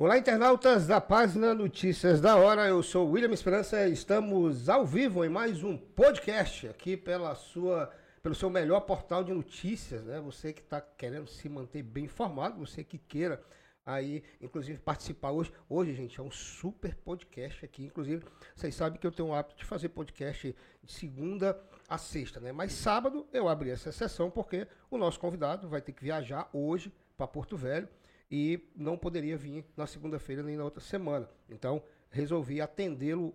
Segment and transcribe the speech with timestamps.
[0.00, 2.66] Olá, internautas da página Notícias da Hora.
[2.66, 3.86] Eu sou William Esperança.
[3.86, 7.92] Estamos ao vivo em mais um podcast aqui pela sua,
[8.22, 10.18] pelo seu melhor portal de notícias, né?
[10.18, 13.42] Você que está querendo se manter bem informado, você que queira
[13.84, 15.52] aí, inclusive, participar hoje.
[15.68, 17.84] Hoje, gente, é um super podcast aqui.
[17.84, 18.24] Inclusive,
[18.56, 22.52] vocês sabem que eu tenho o hábito de fazer podcast de segunda a sexta, né?
[22.52, 26.90] Mas sábado eu abri essa sessão porque o nosso convidado vai ter que viajar hoje
[27.18, 27.86] para Porto Velho
[28.30, 31.28] e não poderia vir na segunda-feira nem na outra semana.
[31.48, 33.34] Então, resolvi atendê-lo.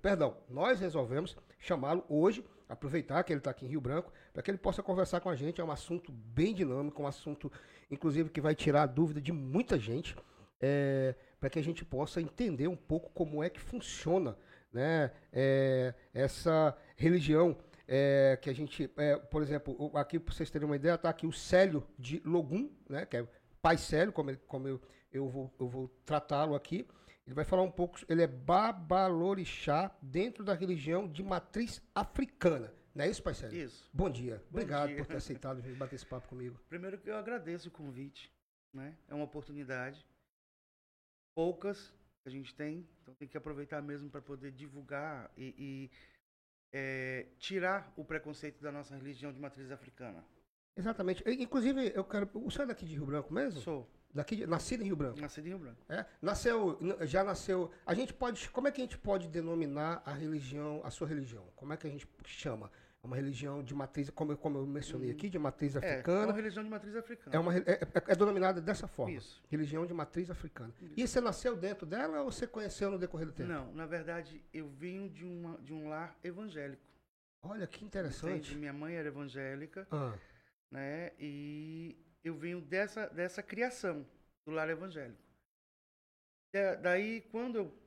[0.00, 4.50] Perdão, nós resolvemos chamá-lo hoje, aproveitar que ele está aqui em Rio Branco, para que
[4.50, 5.60] ele possa conversar com a gente.
[5.60, 7.50] É um assunto bem dinâmico, um assunto,
[7.90, 10.14] inclusive, que vai tirar a dúvida de muita gente,
[10.60, 14.36] é, para que a gente possa entender um pouco como é que funciona
[14.72, 17.56] né, é, essa religião.
[17.92, 21.26] É, que a gente, é, por exemplo, aqui para vocês terem uma ideia, está aqui
[21.26, 23.26] o Célio de Logum, né, que é
[23.62, 24.80] Pai Célio, como, como eu,
[25.12, 26.86] eu vou, eu vou tratá-lo aqui.
[27.26, 27.98] Ele vai falar um pouco.
[28.08, 32.72] Ele é Babalorixá dentro da religião de matriz africana.
[32.94, 33.64] Não é isso, Pai Célio?
[33.64, 33.88] Isso.
[33.92, 34.38] Bom dia.
[34.50, 34.96] Bom Obrigado dia.
[34.96, 36.58] por ter aceitado vir bater esse papo comigo.
[36.68, 38.32] Primeiro que eu agradeço o convite,
[38.72, 38.96] né?
[39.08, 40.04] É uma oportunidade.
[41.34, 45.90] Poucas que a gente tem, então tem que aproveitar mesmo para poder divulgar e, e,
[46.72, 50.24] é, tirar o preconceito da nossa religião de matriz africana.
[50.80, 51.22] Exatamente.
[51.26, 52.28] E, Inclusive, eu quero.
[52.34, 53.60] O senhor é daqui de Rio Branco mesmo?
[53.60, 55.20] Sou Daqui de, nascido em Rio Branco.
[55.20, 55.78] nascido em Rio Branco.
[55.88, 56.04] É?
[56.20, 57.70] Nasceu, já nasceu.
[57.86, 61.44] A gente pode, como é que a gente pode denominar a religião, a sua religião?
[61.54, 62.70] Como é que a gente chama?
[63.02, 65.90] É uma religião de matriz, como, eu- como eu mencionei aqui, de matriz É, é
[65.92, 66.26] africana.
[66.26, 67.34] uma religião de matriz africana.
[67.34, 69.12] É, uma, é, é- é denominada dessa forma.
[69.12, 69.40] Isso.
[69.48, 70.74] Religião de matriz africana.
[70.96, 73.48] E você nasceu dentro dela ou você conheceu no decorrer do tempo?
[73.48, 76.82] Não, na verdade, eu venho de, uma, de um lar evangélico.
[77.42, 78.08] Olha que entende?
[78.08, 78.54] interessante.
[78.56, 80.12] Minha mãe era evangélica, Ah,
[80.70, 81.12] né?
[81.18, 84.06] E eu venho dessa, dessa criação
[84.46, 85.22] do lar evangélico.
[86.52, 87.78] Da- daí, quando eu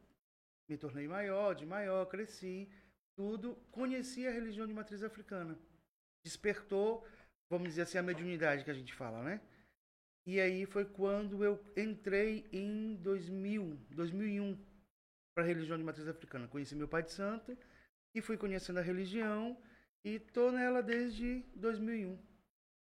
[0.69, 2.69] me tornei maior, de maior, cresci,
[3.15, 5.57] tudo, conheci a religião de matriz africana.
[6.25, 7.05] Despertou,
[7.49, 9.41] vamos dizer assim, a mediunidade que a gente fala, né?
[10.25, 14.57] E aí foi quando eu entrei em 2000, 2001
[15.35, 16.47] para a religião de matriz africana.
[16.47, 17.57] Conheci meu pai de santo
[18.15, 19.57] e fui conhecendo a religião
[20.03, 22.17] e tô nela desde 2001.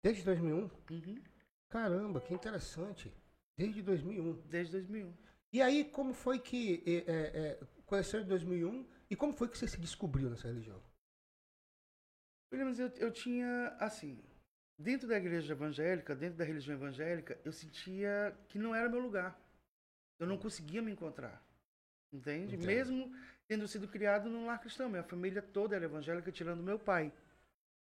[0.02, 0.58] Desde 2001?
[0.90, 1.22] Uhum.
[1.68, 3.12] Caramba, que interessante.
[3.56, 4.32] Desde 2001.
[4.48, 5.14] Desde 2001.
[5.52, 9.66] E aí, como foi que é, é, conheceu em 2001 e como foi que você
[9.66, 10.80] se descobriu nessa religião?
[12.52, 14.22] Williams, eu, eu tinha, assim,
[14.78, 19.38] dentro da igreja evangélica, dentro da religião evangélica, eu sentia que não era meu lugar.
[20.18, 21.42] Eu não conseguia me encontrar.
[22.12, 22.54] Entende?
[22.54, 22.66] Entendo.
[22.66, 23.14] Mesmo
[23.46, 24.88] tendo sido criado num lar cristão.
[24.88, 27.12] Minha família toda era evangélica, tirando meu pai.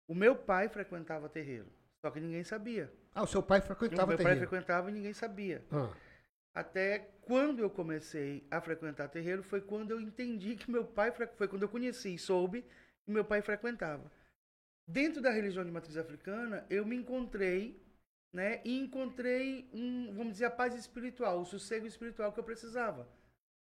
[0.09, 1.71] O meu pai frequentava terreiro.
[2.01, 2.93] Só que ninguém sabia.
[3.15, 4.49] Ah, o seu pai O frequentava meu pai terreiro.
[4.49, 5.65] frequentava e ninguém sabia.
[5.71, 5.93] Ah,
[6.55, 11.49] Até quando eu comecei a frequentar terreiro foi quando eu entendi que meu pai foi
[11.49, 12.65] quando eu conheci e soube
[13.05, 14.11] que meu pai frequentava.
[14.87, 17.83] Dentro da religião de matriz africana, eu me encontrei,
[18.33, 23.09] né, e encontrei um, vamos dizer, a paz espiritual, o sossego espiritual que eu precisava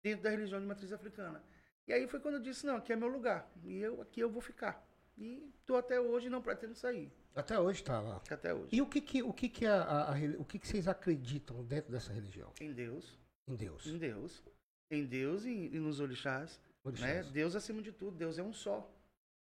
[0.02, 1.42] dentro da religião de matriz africana.
[1.88, 4.28] E aí foi quando eu disse, não, aqui é meu lugar, e eu aqui eu
[4.30, 4.84] vou ficar.
[5.16, 8.22] E tô até hoje não pretendo sair, até hoje tá lá.
[8.30, 8.68] até hoje.
[8.72, 11.62] E o que que, o que, que, a, a- a o que, que vocês acreditam
[11.64, 12.52] dentro dessa religião?
[12.60, 13.86] Em Deus, Em Deus.
[13.86, 14.42] em Deus,
[14.90, 16.58] em Deus e, e nos orixás.
[16.58, 16.70] né?
[16.84, 17.30] Orixás.
[17.30, 18.90] Deus acima de tudo, Deus é um só.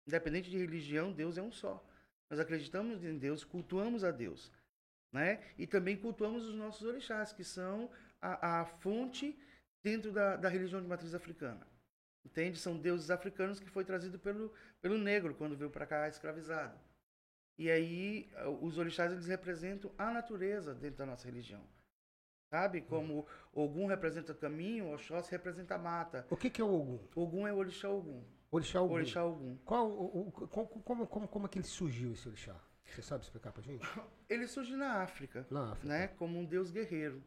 [0.06, 1.84] Independente de religião, Deus é um só.
[2.30, 4.50] Nós acreditamos em Deus, cultuamos a Deus,
[5.12, 5.42] né?
[5.58, 7.90] E também cultuamos os nossos orixás, que são
[8.20, 9.36] a, a fonte
[9.82, 11.66] dentro da, da religião de matriz africana.
[12.24, 12.58] Entende?
[12.58, 16.78] São deuses africanos que foi trazido pelo, pelo negro quando veio para cá escravizado.
[17.60, 18.26] E aí
[18.62, 21.62] os orixás eles representam a natureza dentro da nossa religião.
[22.50, 22.80] Sabe?
[22.80, 26.26] Como Ogum representa caminho, Oxóssi representa a mata.
[26.30, 26.98] O que que é o Ogum?
[27.14, 28.24] Ogum é o orixá Ogum.
[28.50, 28.94] Orixá Ogum.
[28.94, 29.58] Orixá Ogum.
[29.58, 32.56] Qual, o, o- como, como, como, como é que ele surgiu, esse orixá?
[32.86, 33.86] Você sabe explicar pra gente?
[34.28, 35.86] Ele surge na África, Na África.
[35.86, 36.08] né?
[36.08, 37.22] Como um deus guerreiro.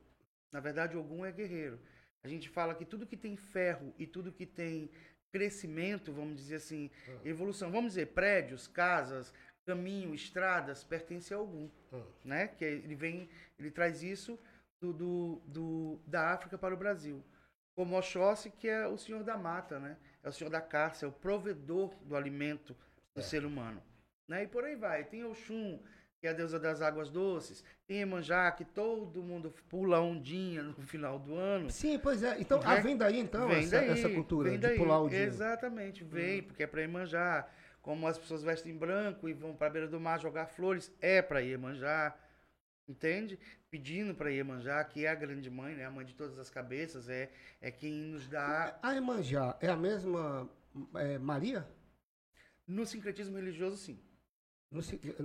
[0.52, 1.80] Na verdade, Ogum é guerreiro.
[2.24, 4.90] A gente fala que tudo que tem ferro e tudo que tem
[5.32, 7.20] crescimento, vamos dizer assim, Ah.
[7.24, 9.34] evolução, vamos dizer, prédios, casas,
[9.66, 12.02] caminho, estradas, pertence a Ogum, Ah.
[12.24, 12.48] né?
[12.48, 14.38] Que ele vem, ele traz isso
[14.82, 17.24] do, do, do- da África para o Brasil.
[17.76, 19.98] Como Oxóssi, que é o senhor da mata, né?
[20.22, 22.74] É o senhor da caça, é o provedor do alimento
[23.16, 23.30] do Certo.
[23.30, 23.82] ser humano.
[24.28, 24.44] Né?
[24.44, 25.04] E por aí vai.
[25.06, 25.80] Tem Oxum,
[26.20, 27.64] que é a deusa das águas doces.
[27.88, 31.70] Tem Emanjá, que todo mundo pula ondinha no final do ano.
[31.70, 32.40] Sim, pois é.
[32.40, 35.10] Então, Vem- ah, vem daí então vem essa, daí, essa cultura vem de pular o
[35.10, 35.20] dia.
[35.24, 37.48] Exatamente, vem, porque é para Iemanjá.
[37.84, 41.22] Como as pessoas vestem branco e vão para a beira do mar jogar flores, é
[41.22, 42.18] para Iemanjá.
[42.88, 43.40] Entende?
[43.74, 47.10] pedindo para Iemanjá, que é a grande mãe, né, a mãe de todas as cabeças,
[47.10, 48.78] é, é quem nos dá.
[48.84, 50.48] A Iemanjá é a mesma
[50.94, 51.68] é, Maria?
[52.68, 54.00] No sincretismo religioso, sim.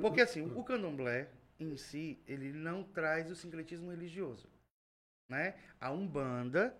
[0.00, 1.28] Porque assim, o candomblé
[1.60, 4.48] em si, ele não traz o sincretismo religioso,
[5.28, 5.54] né?
[5.78, 6.74] A Umbanda,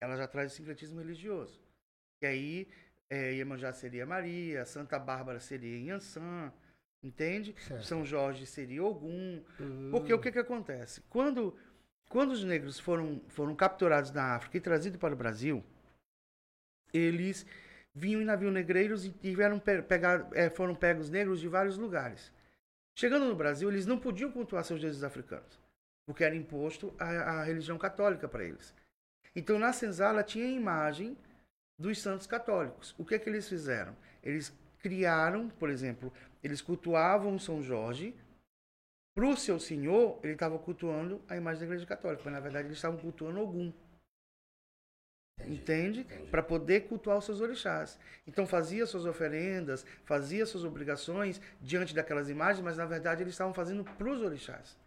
[0.00, 1.62] ela já traz o sincretismo religioso.
[2.20, 2.68] E aí,
[3.14, 6.52] é, Iemanjá seria Maria, Santa Bárbara seria Inhansã,
[7.02, 7.54] entende?
[7.58, 7.84] Certo.
[7.84, 9.42] São Jorge seria Ogum.
[9.60, 11.02] Hum, Porque o que que acontece?
[11.10, 11.54] Quando,
[12.08, 15.62] quando os negros foram, foram capturados na África e trazidos para o Brasil,
[16.92, 17.46] eles
[17.94, 22.32] vinham em navio negreiros e tiveram pe- pegar, eh, foram pegos negros de vários lugares.
[22.98, 25.58] Chegando no Brasil, eles não podiam cultuar seus deuses africanos,
[26.06, 27.04] porque era imposto a,
[27.40, 28.74] a religião católica para eles.
[29.34, 31.16] Então, na senzala tinha a imagem
[31.78, 32.94] dos santos católicos.
[32.98, 33.96] O que é que eles fizeram?
[34.22, 38.14] Eles criaram, por exemplo, eles cultuavam São Jorge,
[39.14, 42.68] para o seu senhor, ele estava cultuando a imagem da igreja católica, mas na verdade
[42.68, 43.72] eles estavam cultuando Ogum.
[45.46, 46.04] Entende?
[46.30, 47.98] Para poder cultuar os seus orixás.
[48.26, 53.52] Então fazia suas oferendas, fazia suas obrigações diante daquelas imagens, mas na verdade eles estavam
[53.52, 54.78] fazendo para os orixás.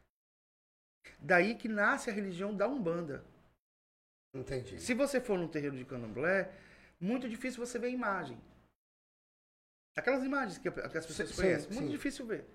[1.19, 3.23] Daí que nasce a religião da Umbanda.
[4.33, 4.79] Entendi.
[4.81, 6.51] Se você for num terreiro de candomblé,
[6.99, 8.37] muito difícil você ver imagem.
[9.95, 11.79] Aquelas imagens que, que as pessoas Sim, conhecem, sim.
[11.79, 12.45] muito difícil ver.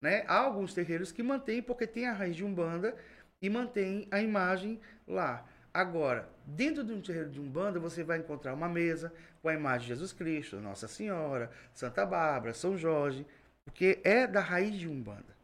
[0.00, 0.24] Né?
[0.26, 2.96] Há alguns terreiros que mantêm, porque tem a raiz de Umbanda
[3.40, 5.46] e mantém a imagem lá.
[5.72, 9.82] Agora, dentro de um terreiro de Umbanda, você vai encontrar uma mesa com a imagem
[9.82, 13.24] de Jesus Cristo, Nossa Senhora, Santa Bárbara, São Jorge,
[13.64, 15.36] porque é da raiz de Umbanda.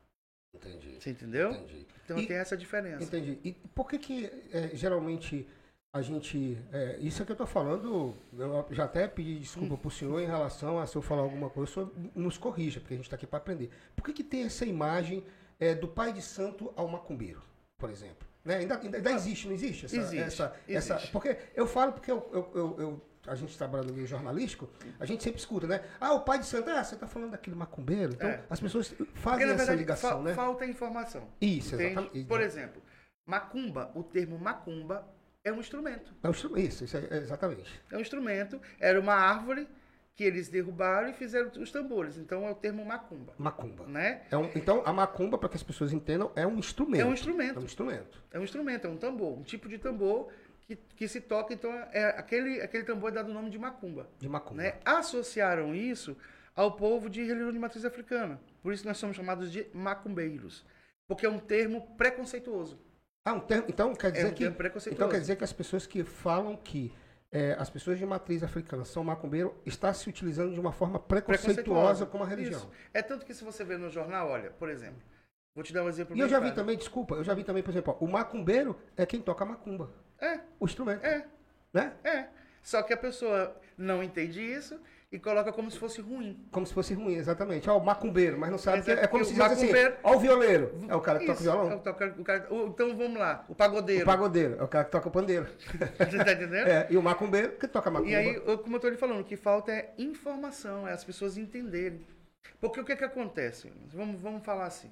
[0.54, 0.96] Entendi.
[1.00, 1.52] Você entendeu?
[1.52, 1.86] Entendi.
[2.04, 3.04] Então E- tem essa diferença.
[3.04, 3.38] Entendi.
[3.44, 5.48] E por que que é, geralmente
[5.92, 6.58] a gente...
[6.72, 9.78] é, isso é que eu tô falando, eu já até pedi desculpa Hum.
[9.78, 12.94] pro senhor em relação a se eu falar alguma coisa, o senhor nos corrija, porque
[12.94, 13.70] a gente tá aqui para aprender.
[13.96, 15.24] Por que que tem essa imagem
[15.58, 17.42] é, do pai de santo ao macumbeiro,
[17.78, 18.28] por exemplo?
[18.44, 18.56] Né?
[18.58, 19.86] Ainda, ainda, ainda existe, não existe?
[19.86, 21.12] Essa, Existe, essa, essa- existe.
[21.12, 24.68] porque eu falo porque eu, eu, eu- eu- a gente trabalha no meio jornalístico,
[24.98, 25.82] a gente sempre escuta, né?
[26.00, 28.12] Ah, o pai de santo, ah, você tá falando daquele macumbeiro?
[28.14, 28.42] Então, É.
[28.48, 30.34] as pessoas fazem na essa verdade, ligação, fa- né?
[30.34, 31.28] falta informação.
[31.40, 31.92] Isso, Entende?
[31.92, 32.24] exatamente.
[32.26, 32.82] Por exemplo,
[33.26, 35.06] macumba, o termo macumba
[35.48, 36.12] é um instrumento.
[36.22, 37.80] É um instru- Isso, isso é, é exatamente.
[37.90, 39.66] É um instrumento, era uma árvore
[40.14, 42.16] que eles derrubaram e fizeram os tambores.
[42.18, 43.86] Então é o termo macumba, Macumba.
[43.86, 44.22] né?
[44.30, 47.02] É um- então, a macumba, para que as pessoas entendam, é um instrumento.
[47.02, 47.56] É um instrumento.
[47.58, 48.22] É um instrumento.
[48.32, 50.28] É um instrumento, é um tambor, um tipo de tambor
[50.66, 51.54] que, que se toca.
[51.54, 54.08] Então é aquele, aquele tambor é dado o nome de macumba.
[54.18, 54.62] De macumba.
[54.62, 54.74] Né?
[54.84, 56.16] Associaram isso
[56.56, 58.40] ao povo de religião de matriz africana.
[58.60, 60.64] Por isso nós somos chamados de macumbeiros.
[61.06, 62.78] Porque é um termo preconceituoso.
[63.28, 64.44] Ah, um termo, então quer dizer um que.
[64.90, 66.92] Então quer dizer que as pessoas que falam que
[67.30, 72.06] é, as pessoas de matriz africana são macumbeiro está se utilizando de uma forma preconceituosa
[72.06, 72.58] com a religião.
[72.60, 72.70] Isso.
[72.94, 75.02] É tanto que se você ver no jornal, olha, por exemplo,
[75.54, 77.62] vou te dar um exemplo E eu já vi também, desculpa, eu já vi também,
[77.62, 79.90] por exemplo, ó, o macumbeiro é quem toca macumba.
[80.20, 81.04] É, O instrumento.
[81.04, 81.26] é,
[81.72, 81.92] Né?
[82.02, 82.28] é.
[82.62, 86.46] Só que a pessoa não entende isso e coloca como se fosse ruim.
[86.52, 87.68] Como se fosse ruim, exatamente.
[87.70, 89.72] Ó, o macumbeiro, mas não sabe que Exato, é como se o fosse assim.
[90.02, 90.70] Ó, o violeiro.
[90.86, 91.70] É o cara que toca violão.
[91.70, 94.02] é o toca- o cara- o- então vamos lá, o pagodeiro.
[94.02, 95.46] O pagodeiro é o cara que toca pandeiro.
[95.98, 96.66] Você tá entendendo?
[96.68, 98.10] É, e o macumbeiro que toca macumba.
[98.10, 101.38] E aí, como eu tô lhe falando, o que falta é informação, é as pessoas
[101.38, 102.06] entenderem.
[102.60, 103.72] Porque o que que acontece?
[103.86, 104.90] Vamos, vamos falar assim.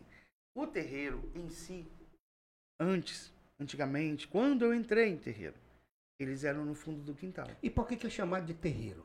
[0.54, 1.86] O terreiro em si,
[2.80, 5.54] antes, antigamente, quando eu entrei em terreiro,
[6.18, 7.46] eles eram no fundo do quintal.
[7.62, 9.04] E por que, que é chamado de terreiro?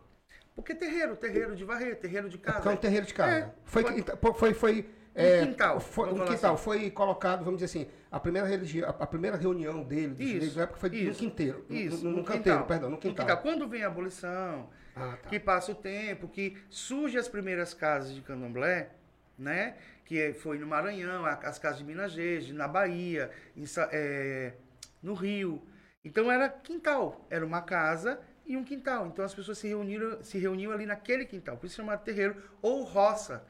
[0.56, 2.70] Porque terreiro, terreiro de varrer, terreiro de É porque é casa.
[2.72, 3.32] um terreiro de casa.
[3.36, 6.54] É, foi, foi- então, foi, foi, é, quintal, Foi, um quintal.
[6.56, 6.64] assim.
[6.64, 10.64] Foi colocado, vamos dizer assim, a primeira religião, a, primeira reunião dele, dos Isso, na
[10.64, 11.66] época foi no isso, quinteiro.
[11.70, 12.66] no- Isso, no, no no canteiro, quintal.
[12.68, 13.38] perdão, no No quintal.
[13.38, 15.30] Quando vem a abolição, Ah, tá.
[15.30, 18.90] que passa o tempo, que surge as primeiras casas de candomblé,
[19.38, 19.76] né?
[20.06, 24.54] Que é- foi no Maranhão, as casas de Minas Gerais, na Bahia, em é,
[25.02, 25.66] no Rio.
[26.04, 28.20] Então era quintal, era uma casa
[28.52, 29.08] e um quintal.
[29.08, 32.84] Então as pessoas se reuniram, se reuniam ali naquele quintal, por isso chamado terreiro ou
[32.84, 33.46] roça,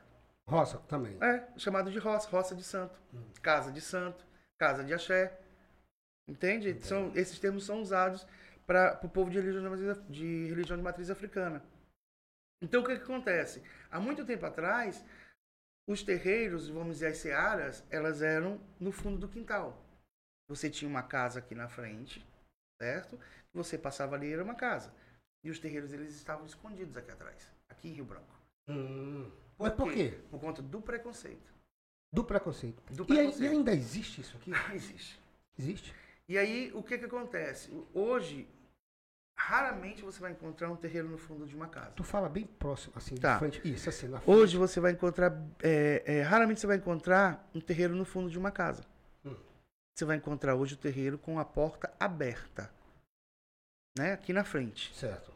[0.48, 1.18] Roça também.
[1.22, 3.00] é chamado de roça, roça de santo,
[3.42, 4.26] casa de santo,
[4.60, 5.40] casa de axé,
[6.28, 6.78] entende?
[6.86, 8.28] São esses termos são usados
[8.68, 11.64] para o povo de religião de, matriz, de religião de matriz africana.
[12.62, 13.64] Então o que, que acontece?
[13.90, 15.04] Há muito tempo atrás,
[15.88, 19.84] os terreiros, vamos dizer as searas, elas eram no fundo do quintal.
[20.48, 22.26] Você tinha uma casa aqui na frente,
[22.82, 23.18] certo?
[23.54, 24.94] Você passava ali era uma casa.
[25.44, 28.40] E os terreiros eles estavam escondidos aqui atrás, aqui em Rio Branco.
[28.68, 29.30] Hum.
[29.58, 30.20] Mas por quê?
[30.30, 31.52] Por conta do preconceito.
[32.14, 32.82] Do preconceito.
[32.94, 33.44] Do E, preconceito.
[33.44, 34.52] e ainda existe isso aqui?
[34.74, 35.20] Existe.
[35.58, 35.96] Existe?
[36.28, 37.72] E aí, o que que acontece?
[37.94, 38.48] Hoje,
[39.38, 41.92] raramente você vai encontrar um terreiro no fundo de uma casa.
[41.92, 43.34] Tu fala bem próximo, assim, Tá.
[43.34, 43.74] de frente.
[43.74, 44.36] Isso, assim, na frente.
[44.38, 48.38] Hoje você vai encontrar, é, é, raramente você vai encontrar um terreiro no fundo de
[48.38, 48.86] uma casa.
[49.26, 49.36] Hum.
[49.96, 52.72] você vai encontrar hoje o terreiro com a porta aberta,
[53.98, 54.14] né?
[54.14, 54.94] Aqui na frente.
[54.96, 55.32] Certo.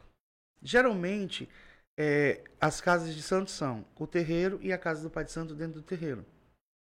[0.62, 1.50] Geralmente,
[1.98, 5.54] é, as casas de santo são o terreiro e a casa do pai de santo
[5.54, 6.26] dentro do terreiro.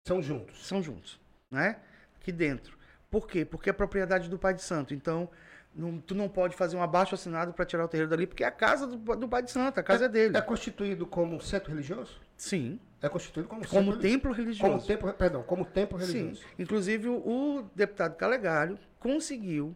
[0.08, 0.66] São juntos.
[0.66, 1.20] São juntos,
[1.51, 1.80] né?
[2.20, 2.78] Aqui dentro.
[3.10, 3.46] Por quê?
[3.46, 4.94] Porque é propriedade do pai de santo.
[4.94, 5.30] Então,
[5.74, 8.48] não- tu não pode fazer um abaixo assinado para tirar o terreiro dali, porque é
[8.48, 10.38] a casa do, do pai de santo, a casa é, dele.
[10.38, 12.20] É constituído como centro religioso?
[12.36, 12.80] Sim.
[13.01, 14.72] É constituído como, Como centro templo religioso.
[14.74, 16.13] Como templo, perdão, como templo Sim.
[16.13, 16.44] religioso.
[16.58, 17.16] Inclusive, o,
[17.60, 19.75] o deputado Calegário conseguiu,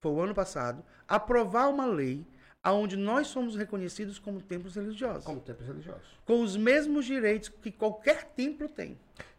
[0.00, 2.24] foi o ano passado, aprovar uma lei
[2.64, 5.24] onde nós somos reconhecidos como templos religiosos.
[5.24, 6.02] Como templos religiosos.
[6.24, 8.98] Com os mesmos direitos que qualquer templo tem.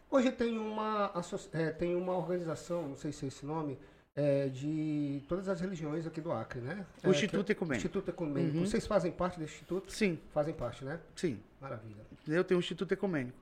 [0.10, 1.12] Hoje tem uma,
[1.54, 3.78] é, tem uma organização, não sei se é esse nome,
[4.16, 6.84] é, de todas as religiões aqui do Acre, né?
[7.04, 7.78] O É, Instituto que- Ecumênico.
[7.78, 8.58] Instituto Ecumênico.
[8.58, 8.66] Uhum.
[8.66, 9.92] Vocês fazem parte desse instituto?
[9.92, 11.00] Sim, Fazem parte, né?
[11.16, 11.40] sim.
[11.62, 12.02] Maravilha.
[12.28, 13.38] Eu tenho o Instituto Ecumênico.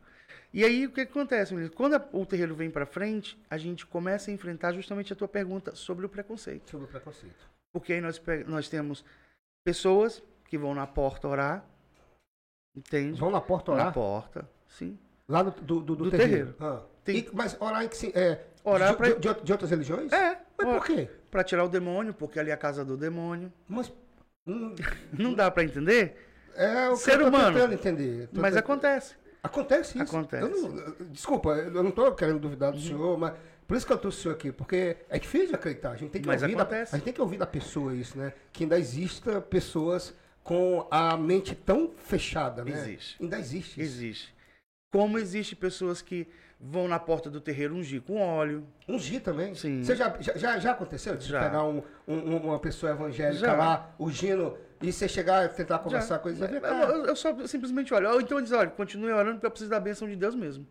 [0.53, 1.71] E aí, o que acontece, menino?
[1.73, 5.27] Quando a- o terreiro vem para frente, a gente começa a enfrentar justamente a tua
[5.27, 6.69] pergunta sobre o preconceito.
[6.69, 7.47] Sobre o preconceito.
[7.73, 9.03] Porque aí nós, nós temos
[9.65, 11.65] pessoas que vão na porta orar,
[12.75, 13.19] entende?
[13.19, 13.85] Vão na porta orar?
[13.87, 14.97] Na porta, sim.
[15.27, 16.53] Lá do, do, do, Do terreiro.
[16.53, 16.55] terreiro.
[16.59, 16.81] Ah.
[17.03, 19.69] Tem- E- mas orar em que se, é, Orar de, pra- de, de, de outras
[19.71, 20.11] religiões?
[20.11, 21.09] É, Mas por quê?
[21.31, 23.51] para tirar o demônio, porque ali é a casa do demônio.
[23.67, 23.91] Mas
[24.45, 24.73] hum,
[25.13, 26.17] Não dá para entender,
[26.55, 27.53] é o que Ser eu tô humano.
[27.57, 28.27] tentando entender.
[28.27, 29.15] Tô mas tentando- acontece.
[29.47, 30.15] Acontece isso.
[30.15, 30.43] Acontece.
[30.43, 33.33] Eu não- desculpa, eu não estou querendo duvidar do senhor, mas
[33.67, 35.91] por isso que eu trouxe o senhor aqui, porque é difícil de acreditar.
[35.91, 38.17] A gente tem que, Mas ouvir da, a gente tem que ouvir da pessoa isso,
[38.17, 38.33] né?
[38.53, 40.13] Que ainda exista pessoas
[40.43, 42.71] com a mente tão fechada, né?
[42.71, 43.21] Existe.
[43.21, 43.91] Ainda existe isso.
[43.97, 44.35] Existe.
[44.93, 46.27] Como existe pessoas que
[46.59, 48.65] vão na porta do terreiro ungir com óleo.
[48.87, 49.53] Ungir também?
[49.53, 49.83] Sim.
[49.83, 51.43] Você já, já- já, já aconteceu de Já.
[51.43, 53.53] pegar um- um- uma pessoa evangélica Já.
[53.55, 56.19] lá, ungindo, e você chegar e tentar conversar Já.
[56.19, 56.41] com ele?
[56.43, 58.09] Eu, eu- eu só simplesmente olho.
[58.11, 60.67] Ou então diz, olha, continue orando porque eu preciso da bênção de Deus mesmo.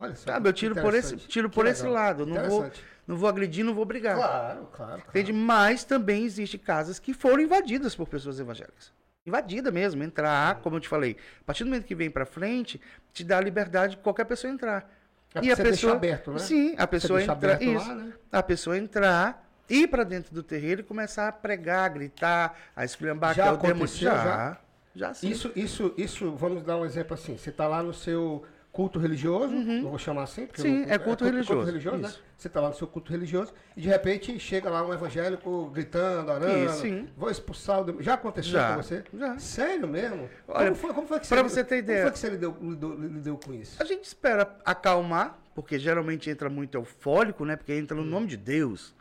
[0.00, 0.32] Olha só.
[0.32, 2.24] Sabe, eu tiro por esse, tiro Que por esse lado.
[2.24, 2.70] Não vou,
[3.06, 4.16] não vou agredir, não vou brigar.
[4.16, 4.92] Claro, claro.
[4.92, 5.02] claro.
[5.08, 5.32] Entende?
[5.32, 8.92] Mas também existe casas que foram invadidas por pessoas evangélicas.
[9.26, 11.16] Invadida mesmo, entrar, como eu te falei.
[11.40, 12.80] A partir do momento que vem pra frente,
[13.12, 14.88] te dá a liberdade de qualquer pessoa entrar.
[15.34, 16.38] É e a pessoa aberto, né?
[16.38, 17.88] Sim, a pessoa entrar, aberto isso.
[17.88, 18.12] lá, né?
[18.32, 22.84] A pessoa entrar, ir pra dentro do terreiro e começar a pregar, a gritar, a
[22.84, 23.76] esculhambar Já que é o demônio.
[23.84, 24.58] aconteceu, Já, já?
[24.94, 25.28] já sim.
[25.30, 27.36] Isso, isso, isso, vamos dar um exemplo assim.
[27.36, 30.68] Você está lá no seu culto religioso, eu vou chamar assim, porque Uhum.
[30.68, 32.12] Sim, não- é culto religioso, religioso, né?
[32.36, 36.30] Você está lá no seu culto religioso e de repente chega lá um evangélico gritando,
[36.30, 37.08] orando, Isso, sim.
[37.16, 38.04] vou expulsar o demônio.
[38.04, 39.02] Já aconteceu Já, com você?
[39.12, 39.36] já.
[39.38, 40.28] Sério mesmo?
[40.46, 42.56] Olha, como foi, como foi que você, você ter ideia- Como foi que você lidou,
[42.60, 43.82] lidou, lidou com isso?
[43.82, 47.56] A gente espera acalmar, porque geralmente entra muito eufórico, né?
[47.56, 48.06] Porque entra no Hum.
[48.06, 48.94] nome de Deus,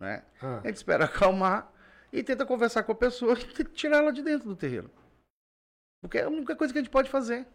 [0.00, 0.24] né?
[0.42, 1.72] Ah, A gente espera acalmar
[2.12, 4.90] e tenta conversar com a pessoa e tirar ela de dentro do terreiro.
[6.00, 7.46] Porque é a única coisa que a gente pode fazer.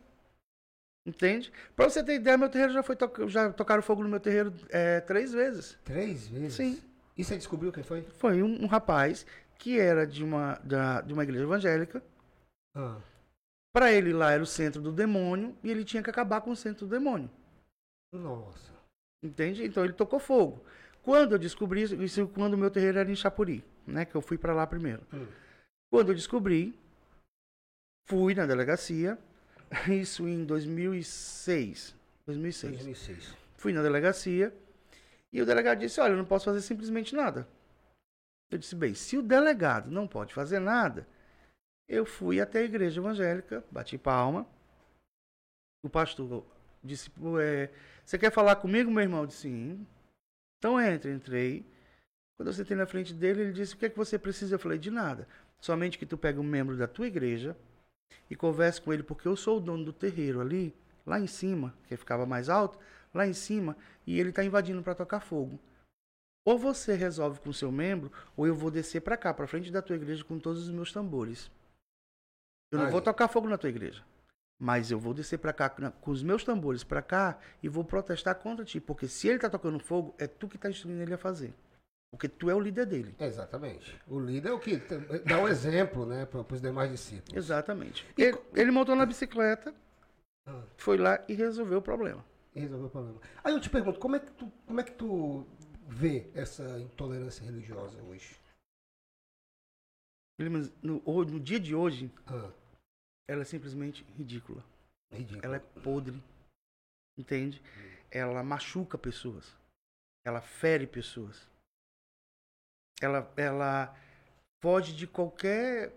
[1.05, 1.51] Entende?
[1.75, 4.53] Pra você ter ideia, meu terreiro já foi to já tocaram fogo no meu terreiro
[4.69, 5.77] é, três vezes.
[5.83, 6.53] três vezes?
[6.53, 6.81] Sim.
[7.17, 8.03] E você descobriu quem foi?
[8.03, 9.25] Foi um, um rapaz
[9.57, 12.03] que era de uma, da, de uma igreja evangélica.
[12.75, 12.99] Ah,
[13.73, 16.55] Pra ele lá era o centro do demônio e ele tinha que acabar com o
[16.55, 17.29] centro do demônio.
[18.13, 18.71] nossa.
[19.23, 19.63] Entende?
[19.65, 20.63] Então ele tocou fogo.
[21.03, 24.05] Quando eu descobri isso, isso quando o meu terreiro era em Chapuri, né?
[24.05, 25.01] Que eu fui pra lá primeiro.
[25.13, 25.27] Hum.
[25.89, 26.77] Quando eu descobri,
[28.07, 29.17] fui na delegacia,
[29.89, 31.95] isso em 2006.
[32.25, 32.73] 2006.
[32.73, 33.37] 2006.
[33.57, 34.53] Fui na delegacia
[35.33, 37.47] e o delegado disse: Olha, eu não posso fazer simplesmente nada.
[38.49, 41.07] Eu disse: Bem, se o delegado não pode fazer nada,
[41.87, 44.45] eu fui até a igreja evangélica, bati palma.
[45.83, 46.45] O pastor
[46.83, 47.71] disse: "Pô, é,
[48.05, 49.21] Você quer falar comigo, meu irmão?
[49.21, 49.87] Eu disse: Sim.
[50.61, 51.65] Então entre, entrei.
[52.37, 54.53] Quando eu sentei na frente dele, ele disse: O que é que você precisa?
[54.53, 55.27] Eu falei: De nada.
[55.59, 57.57] Somente que tu pegue um membro da tua igreja
[58.29, 61.73] e converse com ele, porque eu sou o dono do terreiro ali, lá em cima,
[61.87, 62.77] que ficava mais alto,
[63.11, 63.75] lá em cima,
[64.05, 65.59] e ele está invadindo para tocar fogo.
[66.45, 69.71] Ou você resolve com o seu membro, ou eu vou descer para cá, para frente
[69.71, 71.49] da tua igreja com todos os meus tambores.
[72.71, 74.03] Eu não vou tocar fogo na tua igreja.
[74.63, 78.35] Mas eu vou descer para cá com os meus tambores para cá e vou protestar
[78.35, 81.17] contra ti, porque se ele está tocando fogo, é tu que está instruindo ele a
[81.17, 81.51] fazer.
[82.11, 83.15] Porque tu é o líder dele.
[83.19, 83.99] Exatamente.
[84.07, 84.77] O líder é o que
[85.25, 87.35] dá o exemplo, né, para os demais discípulos.
[87.35, 88.05] Exatamente.
[88.15, 89.73] E Ele, ele montou na bicicleta,
[90.45, 90.61] Ah.
[90.77, 92.23] foi lá e resolveu o problema.
[92.53, 93.19] Resolveu o problema.
[93.43, 95.43] Aí eu te pergunto, como é que tu, como é que tu
[95.87, 98.39] vê essa intolerância religiosa hoje?
[100.83, 102.51] No, no dia de hoje, Ah,
[103.31, 104.61] ela é simplesmente ridícula.
[105.09, 105.45] ridículo.
[105.45, 106.21] Ela é podre.
[107.17, 107.61] Entende?
[108.09, 109.55] Ela machuca pessoas.
[110.25, 111.47] Ela fere pessoas.
[113.01, 113.95] Ela, ela
[114.61, 115.93] foge de qualquer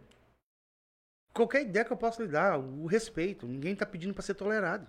[1.32, 3.46] qualquer ideia que eu possa lhe dar, o respeito.
[3.46, 4.88] Ninguém está pedindo para ser tolerado.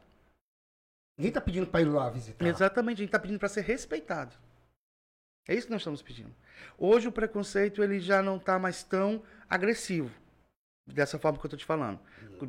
[1.18, 2.46] Ninguém está pedindo para ir lá visitar.
[2.46, 4.36] Exatamente, a gente está pedindo para ser respeitado.
[5.48, 6.34] É isso que nós estamos pedindo.
[6.78, 10.12] Hoje o preconceito ele já não está mais tão agressivo,
[10.86, 12.00] dessa forma que eu estou te falando.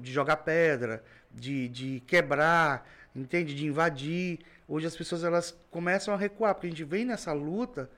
[0.01, 3.55] De jogar pedra, de, de quebrar, entende?
[3.55, 4.41] De invadir.
[4.69, 7.91] Hoje as pessoas elas começam a recuar, porque a gente vem nessa luta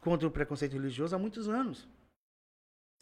[0.00, 1.88] contra o preconceito religioso há muitos anos.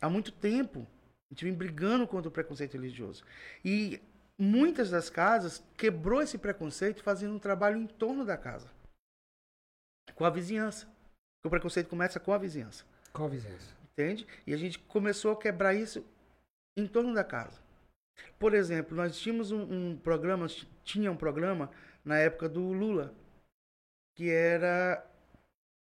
[0.00, 0.86] Há muito tempo.
[1.30, 3.24] A gente vem brigando contra o preconceito religioso.
[3.64, 4.00] E
[4.38, 8.70] muitas das casas quebrou esse preconceito fazendo um trabalho em torno da casa.
[10.14, 10.86] Com a vizinhança.
[10.86, 12.84] Porque o preconceito começa com a vizinhança.
[13.12, 13.76] Com a vizinhança.
[13.92, 14.26] Entende?
[14.46, 16.04] E a gente começou a quebrar isso
[16.80, 17.60] em torno da casa.
[18.38, 20.46] Por exemplo, nós tínhamos um, um programa,
[20.84, 21.70] tinha um programa
[22.04, 23.14] na época do Lula,
[24.16, 25.04] que era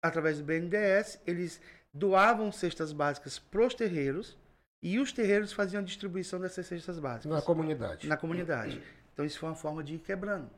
[0.01, 1.59] através do BNDES, eles
[1.93, 4.37] doavam cestas básicas para os terreiros
[4.83, 7.31] e os terreiros faziam a distribuição dessas cestas básicas.
[7.31, 8.07] Na comunidade.
[8.07, 8.81] Na comunidade.
[9.13, 10.49] Então isso foi uma forma de ir quebrando.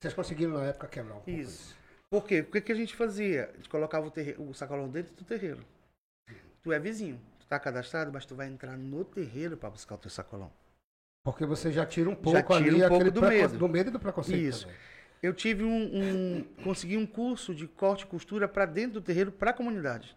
[0.00, 1.76] Vocês conseguiram na época quebrar um pouco isso.
[2.10, 2.40] Por quê?
[2.40, 3.50] O que, que a gente fazia?
[3.50, 5.64] A gente colocava o, terreiro, o sacolão dentro do terreiro.
[6.62, 10.10] Tu é vizinho, está cadastrado, mas tu vai entrar no terreiro para buscar o teu
[10.10, 10.52] sacolão.
[11.24, 13.58] Porque você já tira um pouco tira ali um pouco do medo.
[13.58, 14.40] do medo e do preconceito.
[14.40, 14.66] Isso.
[14.66, 14.80] também.
[15.22, 19.32] Eu tive um, um consegui um curso de corte e costura para dentro do terreiro
[19.32, 20.16] para a comunidade.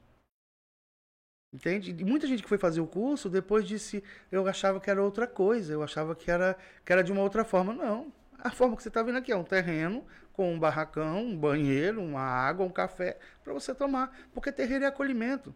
[1.52, 1.96] Entende?
[1.98, 5.26] E muita gente que foi fazer o curso depois disse, eu achava que era outra
[5.26, 6.56] coisa, eu achava que era
[6.86, 8.12] que era de uma outra forma, não.
[8.38, 12.02] A forma que você está vendo aqui é um terreno com um barracão, um banheiro,
[12.02, 15.56] uma água, um café para você tomar, porque terreiro é acolhimento.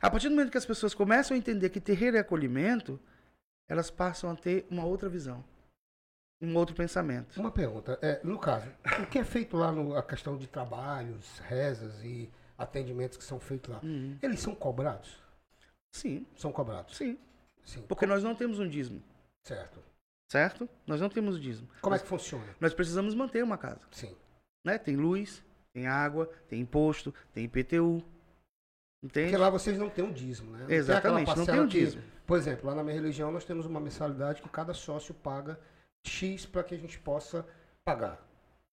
[0.00, 3.00] A partir do momento que as pessoas começam a entender que terreiro é acolhimento,
[3.68, 5.44] elas passam a ter uma outra visão,
[6.40, 7.38] um outro pensamento.
[7.40, 7.98] Uma pergunta.
[8.02, 8.68] É, no caso,
[9.02, 13.38] o que é feito lá no a questão de trabalhos, rezas e atendimentos que são
[13.40, 14.18] feitos lá, Uhum.
[14.22, 15.18] eles são cobrados?
[15.92, 16.96] Sim, São cobrados.
[16.96, 17.18] sim.
[17.64, 17.82] Sim.
[17.88, 19.02] Porque nós não temos um dízimo,
[19.42, 19.82] Certo.
[20.30, 20.68] certo?
[20.86, 21.68] Nós não temos dízimo.
[21.80, 22.44] Como é nós, que funciona?
[22.60, 24.14] nós precisamos manter uma casa, Sim.
[24.64, 24.78] né?
[24.78, 28.04] Tem luz, tem água, tem imposto, tem IPTU.
[29.02, 29.26] Entende?
[29.30, 30.60] Porque lá vocês não têm um dízimo, né?
[30.60, 32.02] Não tem Exatamente, aquela não tem um que- dízimo.
[32.26, 35.58] Por exemplo, lá na minha religião nós temos uma mensalidade que cada sócio paga
[36.04, 37.46] X para que a gente possa
[37.84, 38.20] pagar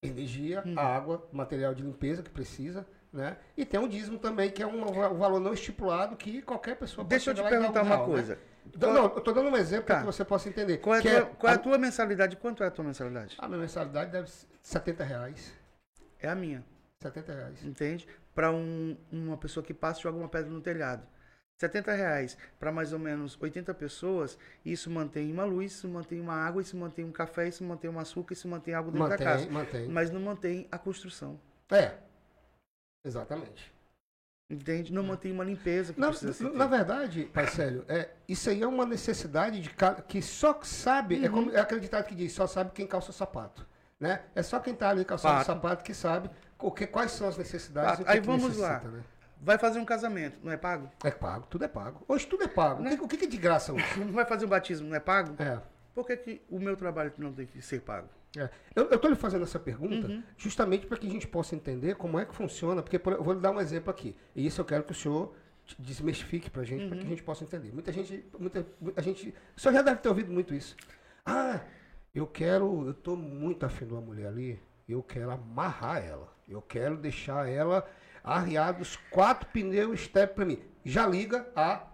[0.01, 0.77] energia, Hum.
[0.77, 3.38] água, material de limpeza que precisa, né?
[3.55, 6.75] E tem um dízimo também, que é um, va- um valor não estipulado que qualquer
[6.77, 8.13] pessoa pode Deixa eu te perguntar um uma real, né?
[8.13, 8.39] coisa.
[8.65, 10.01] Então, Qual- não, eu tô dando um exemplo para Tá.
[10.01, 10.77] que você possa entender.
[10.77, 12.36] Qual é, que tua, qual é a, tua mensalidade?
[12.38, 13.36] Quanto é a tua mensalidade?
[13.38, 15.53] a minha mensalidade deve ser 70 reais.
[16.19, 16.63] É a minha,
[16.99, 17.63] 70 reais.
[17.63, 18.07] entende?
[18.33, 21.05] Para um, uma pessoa que passa e joga uma pedra no telhado.
[21.61, 26.33] 70 reais para mais ou menos 80 pessoas, isso mantém uma luz, isso mantém uma
[26.33, 29.45] água, isso mantém um café, isso mantém um açúcar, isso mantém algo dentro da casa.
[29.45, 29.87] Mantém, mantém.
[29.87, 31.39] Mas não mantém a construção.
[31.71, 31.93] É.
[33.05, 33.71] Exatamente.
[34.49, 34.91] Entende?
[34.93, 38.67] Não mantém uma limpeza que Na, precisa ser na verdade, Parcélio, é, isso aí é
[38.67, 41.33] uma necessidade de ca- que só sabe, é, Uhum.
[41.33, 43.65] como, é aquele ditado que diz, só sabe quem calça o sapato.
[43.99, 44.21] Né?
[44.35, 46.29] É só quem está ali calçando o sapato que sabe
[46.67, 48.80] o que, quais são as necessidades que Aí que vamos lá.
[48.80, 49.04] Né?
[49.41, 50.89] Vai fazer um casamento, não é pago?
[51.04, 52.04] É pago, tudo é pago.
[52.08, 52.82] Hoje tudo é pago.
[52.82, 52.93] Né?
[52.93, 53.84] O, que, o que que é de graça hoje?
[54.12, 55.36] Vai fazer um batismo, não é pago?
[55.41, 55.60] É.
[55.93, 58.08] Por que, que o meu trabalho não tem que ser pago?
[58.38, 58.49] É.
[58.76, 60.23] Eu estou lhe fazendo essa pergunta Uhum.
[60.38, 63.34] justamente para que a gente possa entender como é que funciona, porque por- eu vou
[63.34, 64.15] lhe dar um exemplo aqui.
[64.36, 65.36] E isso eu quero que o senhor
[65.78, 66.89] desmistifique para a gente, Uhum.
[66.89, 67.71] para que a gente possa entender.
[67.73, 70.76] Muita gente, muita, muita gente, o senhor já deve ter ouvido muito isso.
[71.26, 71.60] Ah,
[72.15, 76.62] eu quero, eu estou muito afim de uma mulher ali, eu quero amarrar ela, eu
[76.62, 77.88] quero deixar ela
[78.23, 80.60] arriada os quatro pneus step para mim.
[80.86, 81.88] Já liga a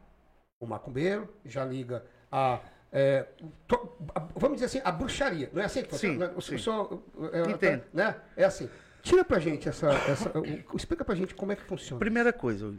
[0.59, 2.59] o macumbeiro, já liga a
[2.91, 3.27] é,
[3.67, 3.95] to-
[4.35, 5.49] vamos dizer assim, a bruxaria.
[5.53, 6.13] Não é assim que funciona?
[6.13, 6.33] Sim, Né?
[6.35, 6.55] O, sim.
[6.55, 7.83] o senhor, é, Entendo.
[7.93, 8.19] né?
[8.35, 8.67] É assim.
[9.03, 9.89] Tira pra gente essa.
[9.91, 10.43] essa o-
[10.75, 11.99] explica pra gente como é que funciona.
[11.99, 12.73] Primeira coisa,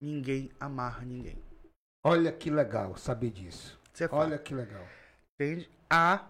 [0.00, 1.42] ninguém amarra ninguém.
[2.04, 3.80] Olha que legal saber disso.
[3.98, 4.06] É.
[4.12, 4.84] Olha que legal.
[5.40, 5.68] Entende?
[5.90, 6.26] Há